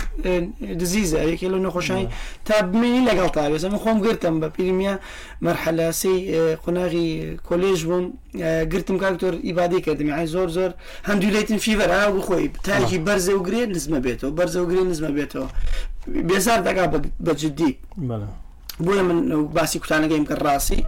دزیزە 0.79 1.19
یەکێ 1.29 1.47
لە 1.53 1.59
نەخۆشانی 1.65 2.07
تا 2.45 2.55
بمێنی 2.69 3.05
لەگەڵ 3.09 3.29
تاوێز 3.37 3.65
ئەمە 3.65 3.79
خۆم 3.83 3.97
گرتم 4.05 4.35
بە 4.41 4.47
پیرمیە 4.55 4.95
مەرحەلاسی 5.45 6.15
قۆناغی 6.63 7.09
کۆلێژ 7.49 7.79
بووم 7.87 8.05
گرتم 8.73 8.97
کاکتۆر 9.03 9.33
ئیبادی 9.47 9.81
کردمی 9.85 10.11
ئای 10.17 10.27
زۆر 10.35 10.47
زۆر 10.57 10.71
هەندوولێتن 11.09 11.57
فیڤەرا 11.63 12.03
بخۆی 12.15 12.47
تاکی 12.65 12.97
بەرزە 13.07 13.33
و 13.37 13.41
گرێ 13.47 13.61
نزمە 13.75 13.99
بێتەوە 14.05 14.31
بەرزە 14.37 14.59
و 14.63 14.67
گرێ 14.71 14.81
نزمە 14.91 15.11
بێتەوە 15.17 15.47
بێزار 16.29 16.59
دەگا 16.67 16.85
بەجددی. 17.25 17.71
بۆیە 18.81 19.01
من 19.09 19.47
باسی 19.57 19.79
کوتانەکەیم 19.79 20.25
کە 20.29 20.35
ڕاستی 20.45 20.81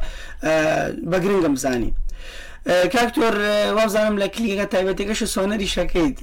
بە 1.11 1.17
گرنگم 1.23 1.53
بزانی. 1.53 1.91
کاکتۆر 2.93 3.35
وازانم 3.77 4.15
لە 4.21 4.27
کلیکەکە 4.33 4.65
تایبەتێکەش 4.75 5.23
سۆنەری 5.35 5.67
شەکەیت 5.75 6.17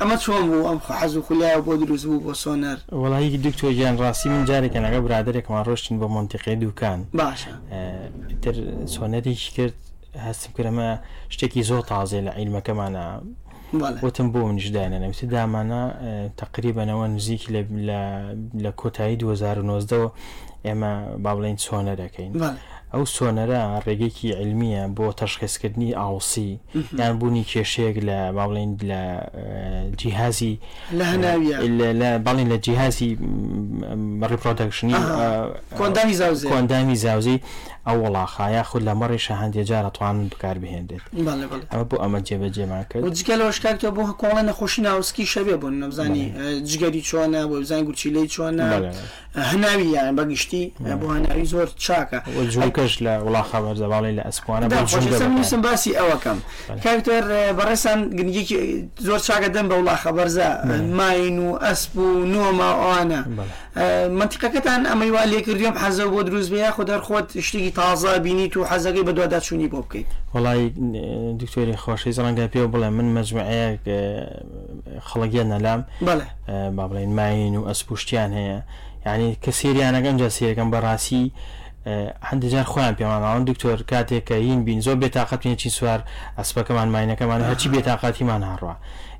ئەمە 0.00 0.16
چۆن 0.24 0.42
بوو 0.50 0.68
ئەم 0.68 0.78
حەز 1.00 1.16
و 1.16 1.22
خولیاوە 1.26 1.60
بۆ 1.66 1.74
دروست 1.86 2.06
بوو 2.08 2.20
بۆ 2.26 2.34
سۆنەر 2.44 2.78
وڵی 3.02 3.38
دکتۆر 3.46 3.72
گیان 3.78 3.96
ڕاستی 4.02 4.26
من 4.28 4.44
جارێکن 4.50 4.82
ئەگە 4.86 5.00
برادێکمان 5.06 5.64
ڕۆشتین 5.66 5.96
بۆ 6.00 6.06
منتیقی 6.14 6.56
دوکان 6.62 6.98
باشە 7.18 7.54
تر 8.42 8.54
سۆنەریش 8.96 9.44
کرد 9.56 9.74
هەستم 10.26 10.50
کرەمە 10.56 10.88
شتێکی 11.34 11.60
زۆر 11.70 11.82
تازێ 11.90 12.20
لە 12.26 12.30
عیلمەکەمانە 12.38 13.04
وتم 14.04 14.28
بۆ 14.34 14.38
منیشدانە 14.48 14.98
نەویست 15.02 15.24
دامانە 15.34 15.82
تقریبەنەوە 16.42 17.06
نزیک 17.14 17.42
لە 18.64 18.70
کۆتایی 18.80 19.16
2009ەوە 19.22 20.08
ئێمە 20.66 20.94
با 21.24 21.32
بڵین 21.36 21.56
چۆنە 21.64 21.94
دەکەین 22.02 22.32
ئەو 22.94 23.04
سۆنەرە 23.16 23.60
ڕێگێکی 23.86 24.28
علمیە 24.40 24.82
بۆ 24.96 25.06
تەشخصکردنی 25.20 25.90
ئاوسی 26.00 26.50
یان 27.00 27.14
بوونی 27.18 27.44
کێشەیەک 27.52 27.96
لە 28.08 28.18
با 28.36 28.44
بڵین 28.48 28.70
لە 28.90 29.02
جیهازی 30.00 30.54
بەڵین 32.26 32.48
لە 32.52 32.58
جیهازی 32.66 33.10
ڕپۆتەکشنی 34.30 34.94
کۆندامی 36.50 36.96
زاوزی 37.04 37.36
ئەو 37.88 38.02
وڵاخایە 38.04 38.62
خود 38.62 38.82
لە 38.82 38.94
مەڕیشە 39.00 39.32
هەندێک 39.42 39.66
جارە 39.70 39.90
توانن 39.96 40.26
بکار 40.28 40.56
بهێنێت 40.58 41.02
ئەمە 41.72 41.84
بۆ 41.90 41.96
ئەمە 42.02 42.20
جێبەجێمان 42.26 42.84
کرد 42.90 43.14
جگە 43.16 43.34
لە 43.40 43.50
شکارتە 43.56 43.90
بۆ 43.96 44.02
کۆڵە 44.20 44.42
نەخۆشی 44.48 44.80
ناوسکی 44.82 45.26
شەبێ 45.26 45.54
بۆ 45.62 45.68
نەبزانی 45.82 46.26
جگەری 46.70 47.02
چۆنە 47.08 47.40
بۆ 47.50 47.54
بزانانی 47.60 47.86
گوچیلەی 47.88 48.28
چۆنە 48.34 48.66
هەناوی 49.50 49.86
یان 49.94 50.08
بەگشتی 50.18 50.64
بۆ 51.00 51.06
هەناوی 51.16 51.44
زۆر 51.52 51.66
چاکە 51.84 52.18
جوکەش 52.54 52.92
لە 53.04 53.14
وڵاخە 53.24 53.58
بەرزەباڵی 53.64 54.12
لە 54.18 54.22
ئەسپوانە 54.26 54.66
باسی 55.64 55.92
ئەوەکەم 55.98 56.38
کاکتەر 56.84 57.24
بەڕێسان 57.58 57.98
گنگێکی 58.18 58.58
زۆر 59.06 59.18
چاکە 59.26 59.48
دەم 59.54 59.66
بە 59.70 59.74
وڵاخە 59.80 60.10
بەرزە 60.16 60.48
ماین 60.98 61.38
و 61.46 61.50
ئەسپ 61.64 61.94
و 62.06 62.10
نۆمە 62.34 62.68
ئەوانە 62.80 63.20
منتیقەکەتان 64.18 64.80
ئەمەی 64.90 65.10
وا 65.14 65.22
لێکردیم 65.32 65.74
حەزە 65.82 66.04
بۆ 66.12 66.20
دروست 66.28 66.48
بە 66.52 66.56
یا 66.64 66.70
خۆ 66.76 66.82
دەرخۆت 66.90 67.28
شتێکی 67.46 67.71
شتێکی 67.72 67.98
تازە 67.98 68.18
بینیت 68.18 68.56
و 68.56 68.64
حەزەکەی 68.64 69.04
بە 69.06 69.10
دوواداچوونی 69.10 69.68
بۆ 69.68 69.76
بکەیت 69.76 70.10
وڵی 70.34 70.72
دکتۆری 71.42 71.76
خۆشی 71.76 72.12
زەڕەنگە 72.12 72.46
پێ 72.52 72.60
بڵێ 72.72 72.88
من 72.96 73.08
مەجموعەیە 73.16 73.78
خەڵگیە 75.06 75.44
نەلام 75.44 75.84
با 76.76 76.88
بڵین 76.88 77.12
ماین 77.18 77.56
و 77.56 77.68
ئەسپوشتیان 77.72 78.30
هەیە 78.38 78.58
یعنی 79.06 79.36
کە 79.42 79.50
سریانەکەم 79.50 80.16
جا 80.20 80.28
سیرەکەم 80.36 80.68
بەڕاستی 80.74 81.24
هەندجار 82.22 82.64
خۆیان 82.72 82.94
پێمانناون 83.00 83.42
دکتۆر 83.50 83.78
کاتێک 83.90 84.22
کە 84.28 84.32
هین 84.44 84.64
بین 84.64 84.80
زۆر 84.80 84.96
بێتاقەت 85.02 85.40
چی 85.60 85.70
سوار 85.70 86.00
ئەسپەکەمان 86.38 86.88
ماینەکەمان 86.94 87.40
هەرچی 87.48 87.68
بێتاقەتیمان 87.74 88.42
هەڕە 88.50 88.74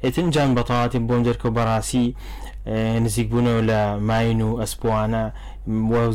ئەتنجان 0.04 0.50
بەتەواتی 0.58 0.98
بۆم 1.08 1.22
دەرکە 1.28 1.48
بەڕاستی 1.56 2.06
نزیک 3.04 3.28
بوونەوە 3.30 3.62
لە 3.70 3.80
ماین 4.10 4.40
و 4.42 4.50
ئەسپوانە 4.60 5.22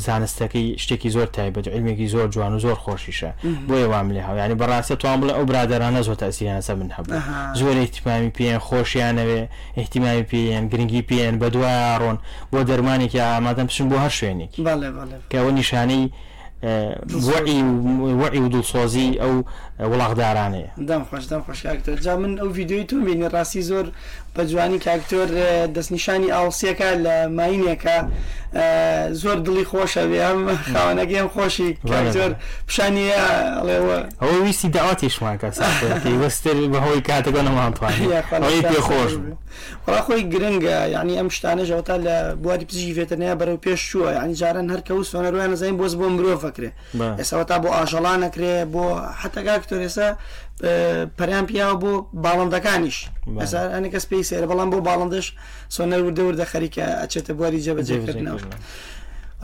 زانستەکەی 0.08 0.68
شتێکی 0.84 1.10
زۆر 1.16 1.28
تایبەت 1.38 1.66
علمێکی 1.76 2.08
زۆر 2.14 2.28
جوان 2.34 2.54
و 2.54 2.60
زۆر 2.66 2.76
خۆشیشە 2.84 3.32
بۆیە 3.68 3.88
وام 3.92 4.08
لێ 4.16 4.20
هاو 4.28 4.38
ینی 4.38 4.56
بەڕاستی 4.62 4.96
توان 5.02 5.20
بڵێ 5.22 5.34
ئەو 5.38 5.46
برادرانە 5.50 6.02
زۆر 6.08 6.16
تاسییانسە 6.24 6.70
من 6.80 6.90
هەبوو 6.98 7.20
زۆر 7.60 7.76
احتیمامی 7.84 8.32
پێیان 8.38 8.60
خۆشیانەوێ 8.68 9.42
احتیمامی 9.80 10.24
پێیان 10.32 10.64
گرنگی 10.72 11.02
پێیان 11.10 11.36
بە 11.42 11.46
دوای 11.56 11.78
ڕۆن 12.02 12.18
بۆ 12.52 12.60
دەرمانێکی 12.70 13.20
ئامادەم 13.32 13.68
پشن 13.70 13.88
بۆ 13.92 13.96
هەر 14.04 14.12
شوێنێک 14.20 14.52
کەەوە 15.32 15.52
نیشانەی 15.60 16.06
وەعی 18.20 18.42
و 18.44 18.50
دڵسۆزی 18.54 19.10
ئەو 19.22 19.36
وڵاغدارانەیە 19.80 20.70
دەم 20.90 21.02
خۆش 21.10 21.24
دەم 21.32 21.42
خۆش 21.46 21.60
کاکتۆر 21.66 22.00
جا 22.06 22.16
من 22.18 22.38
ئەو 22.40 22.58
یددیوی 22.58 22.84
تو 22.90 23.02
بینی 23.02 23.30
ڕاستی 23.30 23.62
زۆر 23.70 23.86
بە 24.36 24.40
جوانی 24.50 24.80
کاکتۆر 24.80 25.28
دەستنیشانی 25.76 26.30
ئاوسیەکە 26.36 26.90
لە 27.06 27.16
ماینەکە 27.38 27.98
زۆر 29.22 29.38
دڵی 29.46 29.66
خۆشە 29.72 30.04
بێم 30.12 30.40
خاوەنەگەم 30.74 31.28
خۆشی 31.34 31.70
زۆر 32.16 32.32
پیشانیەڵێەوە 32.68 33.98
ئەو 34.22 34.44
ویستی 34.44 34.70
داواتیشمان 34.70 35.38
کەس 35.38 35.60
وەستر 36.22 36.58
بەهۆی 36.74 37.02
کاتەکە 37.10 37.42
نەمانتوانانی 37.48 38.62
پێ 38.72 38.80
خۆش 38.90 39.12
ڕاخۆی 39.88 40.24
گرنگە 40.34 40.78
یعنی 40.96 41.14
ئەم 41.20 41.30
شتانەژەوە 41.36 41.82
تا 41.88 41.96
لە 42.06 42.36
بواری 42.42 42.66
پزیشی 42.70 42.94
فێتەنەیە 42.98 43.34
بەرەو 43.40 43.58
پێش 43.66 43.80
شووە 43.92 44.10
ینی 44.24 44.34
جاران 44.42 44.68
هەرکە 44.78 44.92
و 44.92 45.04
سۆنەرۆیان 45.12 45.50
نزانین 45.54 45.78
بۆز 45.82 45.94
بۆم 46.00 46.14
مرۆڤەکرێ 46.18 46.72
ئێستا 47.20 47.44
تا 47.50 47.58
بۆ 47.64 47.68
ئاژەڵانەکرێ 47.78 48.54
بۆ 48.74 48.84
حتەگاک 49.22 49.64
ئەکتۆرێسا 49.68 50.08
پەریان 51.18 51.46
پیاوە 51.50 51.76
بۆ 51.82 51.94
باڵندەکانیش 52.24 52.98
ئەسانە 53.44 53.90
کەس 53.94 54.06
پێی 54.10 54.24
سێرە 54.30 54.48
بەڵام 54.52 54.70
بۆ 54.74 54.80
باڵندش 54.88 55.28
سۆنەر 55.76 56.02
و 56.04 56.12
دەوردە 56.18 56.46
خەریکە 56.52 56.84
ئەچێتە 57.02 57.32
بواری 57.36 57.64
جەبەجێکردنەوە. 57.66 58.42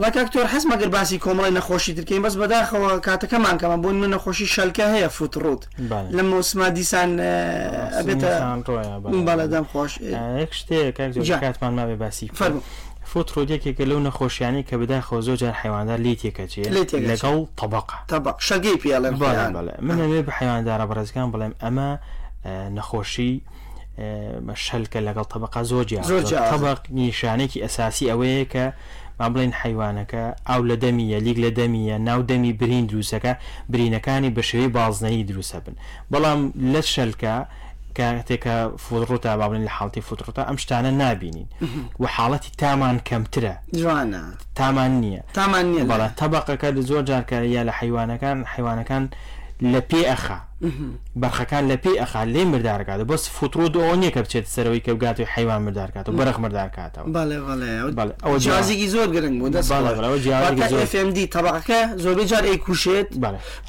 ڕکاکتۆر 0.04 0.46
حەز 0.54 0.64
مەگەر 0.72 0.90
باسی 0.96 1.18
کۆمەڵی 1.26 1.54
نەخۆشی 1.58 1.94
ترکەین 1.98 2.22
بەس 2.26 2.36
بەداخەوە 2.42 2.92
کاتەکەمان 3.08 3.56
کەمە 3.62 3.78
بۆن 3.84 3.96
من 4.02 4.10
نەخۆشی 4.16 4.48
شەلکە 4.56 4.86
هەیە 4.96 5.08
فوتڕوت 5.18 5.62
لە 6.18 6.22
مۆسما 6.30 6.68
دیسان 6.78 7.12
ئەبێتە 7.98 8.30
بەڵەدەم 9.28 9.66
خۆش 9.72 9.92
شتێک 10.60 11.38
کاتمان 11.44 11.74
ماوێ 11.80 11.96
باسی 12.04 12.28
فەرمو. 12.40 12.62
فۆترۆدیەکێکە 13.14 13.86
لەو 13.92 14.00
نەخۆشیانی 14.08 14.64
کە 14.70 14.76
بداخۆ 14.82 15.20
زۆجار 15.28 15.54
حیواندار 15.62 15.98
لی 16.06 16.16
تێکەچێت 16.22 16.68
لەگەڵ 17.10 17.38
طبق 18.12 18.36
شەگەی 18.48 18.76
پیاڵێ 18.84 19.10
منەوێ 19.88 20.20
بە 20.28 20.32
حیواندارە 20.40 20.86
بەڕێزگان 20.90 21.28
بڵێم 21.34 21.54
ئەمە 21.64 21.90
نەخۆشی 22.76 23.34
شەلکە 24.66 25.00
لەگەڵ 25.08 25.24
طبقا 25.34 25.62
زۆجی 25.72 25.98
طبق 26.52 26.80
نیشانێکی 26.98 27.60
ئەساسی 27.66 28.06
ئەوەیە 28.12 28.46
کە 28.54 28.66
ما 29.20 29.28
بڵین 29.34 29.54
حیوانەکە 29.62 30.24
ئاو 30.50 30.62
لە 30.70 30.76
دەمیە 30.84 31.20
لیگ 31.26 31.38
لە 31.46 31.50
دەمیە 31.60 31.98
ناو 32.10 32.20
دەمی 32.30 32.54
برین 32.62 32.86
دروستەکە 32.92 33.34
برینەکانی 33.74 34.32
بە 34.36 34.42
شێوەی 34.50 34.72
بازنەی 34.78 35.24
دروسە 35.30 35.56
بن 35.66 35.74
بەڵام 36.12 36.42
لە 36.74 36.82
شەلکە 36.94 37.36
کاتێکە 38.00 38.56
فودڕوتا 38.80 39.26
بابن 39.38 39.66
لە 39.68 39.70
حڵتی 39.70 40.02
فودڕوتا 40.02 40.46
ئەم 40.50 40.58
شتانە 40.58 40.92
نابینین 41.02 41.48
و 42.00 42.08
حاڵەتی 42.16 42.56
تامان 42.58 42.98
کەمترە 43.10 43.78
جوانە 43.78 44.24
تامان 44.56 44.92
نییە 45.02 45.24
تامان 45.34 45.66
نیە 45.72 45.84
بەڵە 45.92 46.08
تەبقەکە 46.22 46.68
زۆر 46.90 47.04
جارکاریە 47.10 47.62
لە 47.70 47.74
حیوانەکان 47.80 48.38
حیوانەکان 48.56 49.04
لە 49.72 49.80
پێ 49.90 50.02
ئەخا 50.12 50.40
بەرخەکان 51.22 51.64
لە 51.72 51.76
پێی 51.84 51.98
ئەخا 52.02 52.22
لێ 52.34 52.44
مردارکات 52.54 53.00
بەس 53.12 53.24
فوترۆ 53.36 53.68
دوۆ 53.76 53.94
نییە 54.02 54.12
کە 54.16 54.20
بچێت 54.26 54.46
سەرەوەی 54.56 54.82
کە 54.86 54.92
بگات 54.96 55.20
و 55.20 55.24
حیوان 55.36 55.60
مردارکات 55.66 56.06
و 56.10 56.18
بەرخ 56.20 56.38
مردارکاتەوە 56.40 58.40
جیازێکی 58.46 58.88
زۆر 58.96 59.08
گرنگ 59.16 59.36
بووFMD 59.42 61.18
تەباقەکە 61.36 61.80
زۆربەی 62.04 62.26
جار 62.32 62.44
ئەیکوشێت 62.52 63.10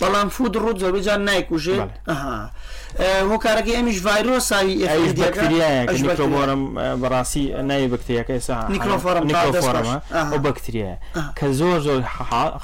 بەڵام 0.00 0.28
فود 0.34 0.56
ڕوت 0.62 0.76
زۆربەی 0.82 1.02
جار 1.08 1.18
نایکوژێت 1.28 1.90
هۆکارەکە 3.30 3.72
ئەمیش 3.76 3.98
ڤایرۆساویۆرم 4.06 6.62
بەڕاستی 7.02 7.42
ناوی 7.68 7.88
بەکتریەکە 7.92 8.32
ئێسا 8.38 8.56
نیکرۆفۆرمە 8.74 9.32
ئەو 9.42 10.38
بەکتریە 10.46 10.92
کە 11.38 11.46
زۆر 11.58 11.78
زۆر 11.86 11.98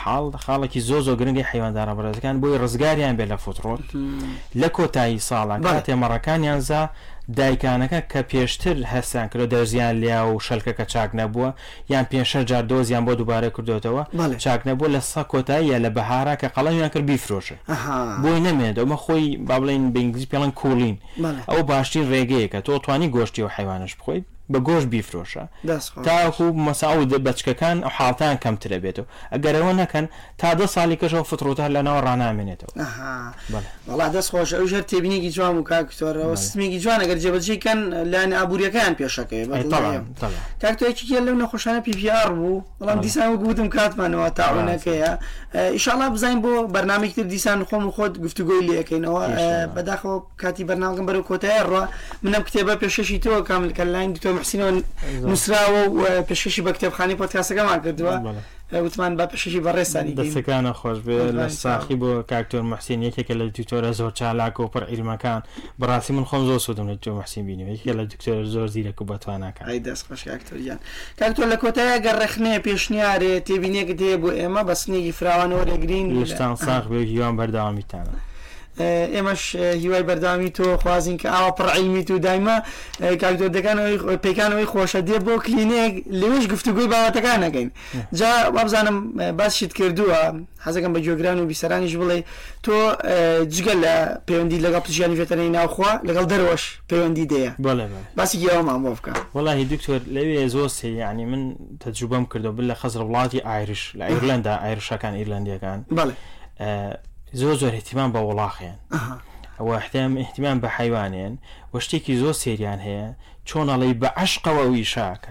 حاڵ 0.03 0.25
خاڵێکی 0.45 0.81
زۆ 0.89 0.99
زۆ 1.07 1.13
گرنگی 1.21 1.45
حیواندارە 1.51 1.93
بەرزەکان 1.99 2.37
بۆی 2.43 2.59
ڕزگاریان 2.63 3.15
بێ 3.19 3.25
لە 3.33 3.37
فۆترۆت 3.45 3.87
لە 4.61 4.69
کۆتایی 4.77 5.19
ساڵان 5.29 5.61
تێمەڕەکانیانزا 5.87 6.83
دایکانەکە 7.39 8.01
کە 8.13 8.21
پێشتر 8.31 8.77
هەستیان 8.95 9.29
کرد 9.31 9.43
دەرزیان 9.53 9.95
لیا 10.03 10.21
و 10.33 10.41
شەلکەکە 10.47 10.85
چاک 10.95 11.11
نەبووە 11.19 11.49
یان 11.93 12.07
پێشە 12.11 12.37
جار 12.51 12.63
دۆزیان 12.71 13.05
بۆ 13.07 13.13
دووبارە 13.21 13.51
کردوتەوە 13.57 14.03
چاک 14.45 14.61
نەبوو 14.69 14.89
لە 14.95 15.01
سە 15.11 15.23
کۆتاییە 15.33 15.79
لە 15.85 15.91
بەهارا 15.97 16.35
کە 16.41 16.47
قەڵەمیان 16.55 16.89
کرد 16.93 17.07
بیفرۆشە 17.11 17.55
بۆی 18.23 18.41
نەمێت 18.47 18.77
ئەومە 18.81 18.97
خۆی 19.05 19.27
با 19.49 19.57
بڵین 19.61 19.85
بنگلیز 19.95 20.27
پێڵن 20.33 20.51
کوڵین 20.61 20.97
ئەو 21.51 21.63
باشترین 21.71 22.07
ڕێگەیە 22.13 22.49
کە 22.53 22.61
تۆ 22.67 22.79
توانی 22.85 23.09
گۆشتی 23.15 23.43
و 23.43 23.49
حیوانش 23.57 23.93
بخۆیت 23.99 24.25
بە 24.53 24.59
گۆش 24.69 24.83
بیفرۆشە 24.93 25.45
تاکو 26.07 26.47
مەساوی 26.67 27.07
دە 27.13 27.19
بەچکەکان 27.27 27.77
ئەو 27.85 27.93
حڵتان 27.99 28.35
کەمترە 28.45 28.79
بێتەوە 28.85 29.07
ئەگەر 29.33 29.55
ئەوە 29.59 29.73
نەکەن 29.81 30.05
تا 30.41 30.49
دە 30.61 30.67
ساڵی 30.75 30.97
کەشەوە 31.01 31.25
فترۆتە 31.31 31.65
لەناوە 31.75 32.01
ڕنامێنێتەوە 32.07 32.73
وڵا 33.89 34.07
دەست 34.15 34.31
خۆش 34.33 34.51
ئەو 34.59 34.67
ژەر 34.71 34.83
تێبینێکی 34.91 35.31
جوان 35.37 35.55
و 35.59 35.63
کاکتۆرەوە 35.71 36.35
سمێکی 36.45 36.79
جوان 36.83 36.99
ئەگەر 37.03 37.19
جێبەجیکەن 37.23 37.79
لاەن 38.13 38.31
ئابوووریەکان 38.39 38.93
پێشەکەی 38.99 39.45
کاکتۆیەکی 40.63 41.21
لەو 41.27 41.35
نەخۆشانە 41.43 41.81
پیVR 41.87 42.29
بوو 42.37 42.63
بەڵام 42.81 42.99
دیسان 43.07 43.37
گوتم 43.43 43.69
کاتمانەوە 43.75 44.29
تاڕونەکەیە 44.39 45.13
ئیشاڵا 45.77 46.07
بزانین 46.15 46.41
بۆ 46.45 46.53
بەرنمێکتر 46.75 47.23
دیسان 47.35 47.59
خۆم 47.69 47.85
خۆت 47.95 48.15
گفتوگۆی 48.25 48.63
لەکەینەوە 48.69 49.23
بەداخەوە 49.75 50.17
کاتی 50.43 50.65
بەرناڵگەم 50.69 51.07
بەرە 51.09 51.21
کۆتای 51.29 51.63
ڕە 51.73 51.83
منم 52.23 52.43
کتێبە 52.47 52.75
پێشەشی 52.83 53.19
تۆ 53.25 53.33
کامل 53.51 53.71
کە 53.79 53.85
لاین 53.95 54.11
دوۆ 54.13 54.40
حسینەوە 54.41 54.71
نووسراوە 55.31 55.83
و 56.01 56.03
پێششی 56.29 56.63
بە 56.67 56.73
کتێبخانی 56.77 57.15
پۆتکاسەکەمان 57.21 57.79
کردووە 57.85 58.15
وتمان 58.85 59.13
بە 59.19 59.31
پێششی 59.33 59.61
بەڕێستانی 59.67 60.13
دەستەکانە 60.21 60.73
خۆش 60.81 60.99
بێ 61.07 61.19
لە 61.39 61.47
ساخی 61.63 61.97
بۆ 62.03 62.13
کاکتۆر 62.31 62.63
محسین 62.73 63.01
یەکێکە 63.09 63.35
لە 63.41 63.45
دکتۆرە 63.57 63.91
زۆر 63.99 64.11
چالاک 64.19 64.57
و 64.61 64.69
پڕ 64.75 64.85
عیلمەکان 64.93 65.41
بڕاستی 65.81 66.13
من 66.17 66.25
خۆم 66.31 66.43
زۆر 66.49 66.59
سودم 66.67 66.87
لە 66.93 66.97
تۆ 67.03 67.09
محسین 67.11 67.47
بینی 67.47 67.65
یەکێک 67.77 67.87
لە 67.99 68.05
دکتۆر 68.13 68.45
زۆر 68.55 68.69
زیرەک 68.75 68.99
و 69.03 69.05
بەتوانەکان 69.11 69.65
دەست 69.87 70.03
خۆش 70.07 70.23
کاکتۆریان 70.31 70.79
کاکتۆر 71.21 71.47
لە 71.53 71.57
کۆتایە 71.63 71.97
گە 72.05 72.13
ڕخنێ 72.23 72.55
پێشنیارێ 72.67 73.33
تێبینێک 73.47 73.89
دێ 74.01 74.13
بۆ 74.23 74.29
ئێمە 74.39 74.63
بە 74.69 74.75
سنێکی 74.81 75.13
فراوان 75.19 75.51
وەرەگرین 75.59 76.07
لەشتان 76.17 76.55
ساخ 76.67 76.85
بێ 76.93 77.03
گیوان 77.11 77.35
بەرداوامیتانە 77.39 78.15
ئێمەش 79.15 79.43
هیوای 79.57 80.03
بەردامی 80.09 80.51
تۆ 80.59 80.77
خوازین 80.83 81.19
کە 81.19 81.25
ئاوا 81.27 81.51
پڕعیمی 81.59 82.05
تو 82.05 82.19
دایمە 82.21 82.57
کاکتۆردەکانەوەی 83.23 84.19
پێکانەوەی 84.27 84.67
خۆشە 84.73 85.01
دێ 85.09 85.19
بۆ 85.27 85.35
کلینێک 85.47 85.95
لەوێش 86.21 86.47
گفتوگوی 86.53 86.87
باواتەکان 86.93 87.39
نەکەین 87.45 87.69
جا 88.19 88.31
وابزانم 88.55 88.97
باسشت 89.37 89.73
کردووە 89.75 90.21
حەزەکەم 90.67 90.93
بە 90.97 91.01
جۆگران 91.07 91.39
و 91.41 91.45
بیسەرانیش 91.51 91.95
بڵێ 92.01 92.19
تۆ 92.65 92.75
جگەل 93.57 93.79
لە 93.85 93.95
پەیوەندی 94.29 94.59
لەگەڵ 94.65 94.81
پشیانی 94.87 95.17
فێتەنەی 95.21 95.51
ناوخوا 95.57 95.93
لەگەڵ 96.09 96.25
دەرەوەش 96.33 96.65
پەیوەندی 96.91 97.27
دەیە 97.33 97.53
باسی 98.17 98.39
گیاوەمان 98.41 98.79
بۆ 98.85 98.91
بکە 98.99 99.13
وڵی 99.37 99.65
دکتۆر 99.73 100.01
لەوێ 100.17 100.47
زۆر 100.55 100.69
سێ 100.79 100.85
ینی 100.87 101.25
من 101.27 101.55
تەجوبەم 101.81 102.25
کردو 102.33 102.53
بل 102.53 102.67
لە 102.73 102.77
خەزر 102.81 103.03
وڵاتی 103.07 103.41
ئایرش 103.49 103.93
لە 103.99 104.05
ئیرلندا 104.11 104.55
ئایرشەکان 104.65 105.15
ئیرلندیەکان 105.21 105.79
بڵێ 105.97 106.15
زۆر 107.33 107.55
زۆر 107.55 107.75
احتیمان 107.75 108.13
بە 108.13 108.21
وڵاخیان 108.29 108.77
ئەوە 109.59 109.71
احتیام 109.77 110.17
احتیمان 110.19 110.61
بە 110.61 110.67
حیوانێن 110.77 111.39
و 111.75 111.81
شتێکی 111.85 112.15
زۆر 112.23 112.33
سریان 112.43 112.81
هەیە 112.87 113.09
چۆنەڵی 113.49 113.95
بە 114.01 114.09
عشقەوە 114.25 114.65
ویشاکە 114.71 115.31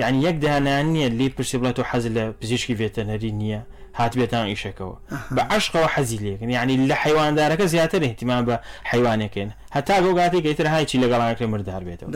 یعنی 0.00 0.18
یەک 0.28 0.36
داهانان 0.42 0.86
نییە 0.94 1.08
لی 1.18 1.28
پرسی 1.28 1.58
بڵێت 1.60 1.78
و 1.78 1.82
حەز 1.90 2.04
لە 2.16 2.24
پزیشکی 2.40 2.74
ڤێتەنەری 2.80 3.32
نییە 3.40 3.62
هاتبێتان 4.00 4.46
ئیشەکەەوە 4.52 4.96
بە 5.36 5.42
عشقەوە 5.56 5.88
حەزی 5.94 6.18
لێکن 6.24 6.50
یعنی 6.56 6.74
لە 6.90 6.96
حیواندارەکە 7.04 7.62
زیاتر 7.74 8.00
احتیمان 8.04 8.44
بە 8.48 8.54
حیوانەکەن 8.90 9.50
هەتا 9.76 9.96
گۆگاتێکیتر 10.04 10.66
هایچی 10.74 10.98
لەگەڵانەکە 11.02 11.42
مردار 11.52 11.82
بێتەوە 11.88 12.10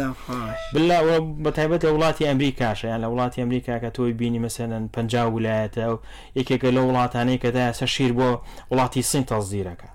بلەوە 0.75 1.17
بەتیبەت 1.45 1.81
لە 1.85 1.91
وڵاتی 1.95 2.25
ئەمریکاشە 2.31 2.85
یان 2.93 3.01
لە 3.05 3.09
وڵاتی 3.13 3.39
ئەمریکا 3.45 3.75
کە 3.83 3.89
تۆی 3.97 4.13
بینی 4.21 4.41
مەسەن 4.45 4.73
پ 4.95 4.97
ویلایەتە 5.35 5.83
و 5.93 5.97
یەکێکە 6.39 6.69
لە 6.77 6.83
وڵاتانەی 6.89 7.39
کەدا 7.45 7.65
سە 7.79 7.85
شیر 7.95 8.13
بۆ 8.19 8.31
وڵاتی 8.73 9.01
سین 9.11 9.25
تەزیرەکە 9.31 9.89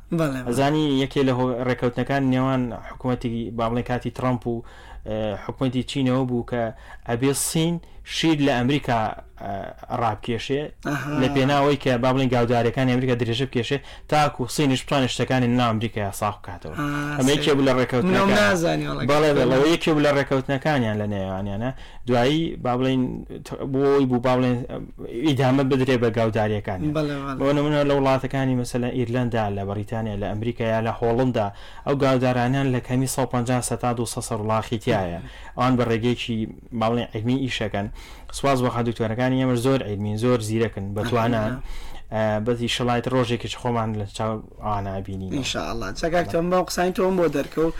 زانی 0.58 0.84
یەکێ 1.06 1.22
لە 1.28 1.34
ڕێکەوتنەکان 1.68 2.24
نێوان 2.34 2.62
حکوومەتی 2.90 3.52
بابڵێ 3.60 3.82
کاتی 3.90 4.10
ترامپ 4.18 4.42
و 4.52 4.56
حکوومەتی 5.46 5.84
چینەوە 5.92 6.24
بوو 6.30 6.46
کە 6.52 6.64
ئەبێ 7.10 7.34
سین 7.48 7.76
شیر 8.12 8.38
لە 8.46 8.52
ئەمریکا 8.60 9.00
ڕابکێشێ 10.02 10.64
لە 11.22 11.28
پێناوەی 11.36 11.78
کە 11.84 11.92
با 12.04 12.10
بڵین 12.14 12.30
گاودارەکان 12.34 12.88
ئەمریکا 12.94 13.16
درێژە 13.22 13.46
بکێشێ 13.50 13.78
تاکو 14.10 14.44
سینیش 14.56 14.82
بتوانێت 14.86 15.12
شتەکانی 15.16 15.48
نامریکا 15.60 16.12
ساخ 16.22 16.36
بکاتەوە 16.40 16.76
ئەمەیکێ 17.20 17.52
بوو 17.56 17.66
لە 17.68 17.74
ڕێکەوتنەکان 17.80 18.30
بەڵێ 19.12 19.30
لەوە 19.52 19.68
یەکێ 19.76 19.92
بوو 19.94 20.04
لە 20.08 20.12
ڕێکەوتنەکانیان 20.18 20.96
لە 21.02 21.06
نێوانیانە 21.14 21.72
دوایی 22.08 22.44
با 22.64 22.74
بڵین 22.78 23.02
بۆی 23.74 24.06
بوو 24.10 24.20
با 24.26 24.34
بڵێن 24.36 24.58
ئیدامە 25.28 25.64
بدرێ 25.72 25.96
بە 26.04 26.10
گاوداریەکان 26.18 26.80
بۆ 27.40 27.48
نمونە 27.58 27.80
لە 27.90 27.94
وڵاتەکانی 27.98 28.56
مەسەلە 28.62 28.90
ئیرلندا 28.98 29.46
لە 29.58 29.62
بەریتانیا 29.70 30.16
لە 30.22 30.28
ئەمریکا 30.32 30.66
یا 30.76 30.80
لە 30.88 30.92
هۆڵندا 31.00 31.48
ئەو 31.86 31.96
گاودارانیان 32.04 32.68
لە 32.76 32.80
کەمی 32.88 33.08
150 33.08 33.76
تا 33.82 33.94
200 33.94 34.22
وڵاخیتیایە 34.42 35.22
ئەوان 35.58 35.74
بە 35.78 35.84
ڕێگەیەکی 35.90 36.38
باڵێن 36.80 37.08
ئەمی 37.16 37.38
ئیشەکەن 37.46 37.88
سواز 38.32 38.60
بۆ 38.64 38.70
خادوکتۆرەکانی 38.76 39.42
ئەمە 39.44 39.56
زۆر 39.66 39.80
عیلمی 39.88 40.18
زۆر 40.18 40.40
زیرەکن 40.48 40.86
بەتوانان. 41.00 41.54
بەزی 42.46 42.68
شڵایت 42.76 43.06
ڕۆژێکیش 43.14 43.54
خۆمان 43.62 43.90
لە 44.02 44.06
ئانابینی 44.66 45.38
انشاءله 45.38 45.88
چکتەم 46.02 46.46
بە 46.52 46.56
قسانی 46.68 46.92
تۆم 46.98 47.16
بۆ 47.20 47.26
دەرکەوت 47.38 47.74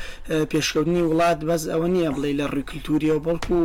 پێشکەوتنی 0.54 1.02
وڵات 1.10 1.40
بەس 1.50 1.64
ئەوە 1.72 1.88
نییە 1.94 2.10
بڵێ 2.16 2.32
لە 2.40 2.46
ڕیکللتوریەوە 2.56 3.20
بەڵکو 3.26 3.56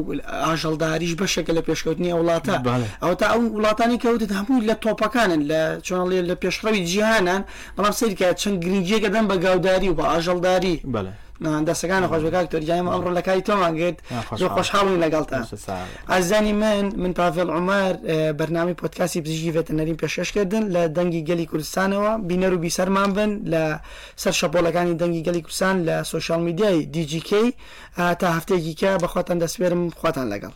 ئاژەڵداریش 0.46 1.14
بەشەکە 1.20 1.52
لە 1.58 1.62
پێشکەوتنی 1.68 2.12
وڵاتە 2.18 2.54
ئەو 3.02 3.14
تا 3.20 3.26
ئەو 3.32 3.40
وڵاتانی 3.56 3.98
کەوتت 4.04 4.32
هەموو 4.38 4.60
لە 4.68 4.74
تۆپەکانن 4.84 5.42
لە 5.50 5.60
چۆنڵێ 5.86 6.20
لە 6.30 6.34
پێشڕەوی 6.42 6.84
جیهانان 6.90 7.42
بەڵام 7.76 7.92
سریکە 8.00 8.26
چەند 8.40 8.56
گرنگجیەکە 8.64 9.08
دەم 9.14 9.24
بە 9.30 9.36
گاوداری 9.44 9.88
و 9.90 9.96
بە 9.98 10.04
ئاژەڵداری 10.12 10.76
بەڵێ 10.94 11.12
مهندسەکان 11.46 12.02
خۆشبەکە 12.10 12.42
تۆریجانیم 12.54 12.88
ئەمڕۆ 12.92 13.10
لەکای 13.18 13.40
تۆمانگرت 13.48 13.96
زۆر 14.40 14.50
خۆشحاڵی 14.56 14.96
لەگەڵتە 15.04 15.36
ئازانی 16.12 16.52
من 16.52 16.86
من 17.02 17.12
پاافل 17.12 17.50
عمار 17.58 17.92
بەرنامی 18.38 18.74
پۆتکاسی 18.80 19.20
پزیژی 19.24 19.54
ڤێتەنەرین 19.56 19.98
پێشەشکردن 20.02 20.64
لە 20.74 20.82
دەنگی 20.96 21.22
گەلی 21.28 21.46
کوردستانەوە 21.50 22.12
بینەر 22.28 22.52
و 22.54 22.58
بیسەرمان 22.64 23.10
بن 23.16 23.30
لە 23.52 23.64
سەر 24.22 24.34
شەپۆلەکانی 24.40 24.98
دەنگی 25.00 25.22
گەلی 25.26 25.42
کوردستان 25.46 25.76
لە 25.88 25.96
سوۆشال 26.10 26.40
میدیای 26.48 26.86
دیجیکەی 26.94 27.48
تا 28.20 28.26
هەفتێکی 28.38 28.74
کە 28.80 28.90
بەخواتان 29.04 29.38
دەسپێرم 29.42 29.82
خواتان 30.00 30.26
لەگەڵ 30.34 30.54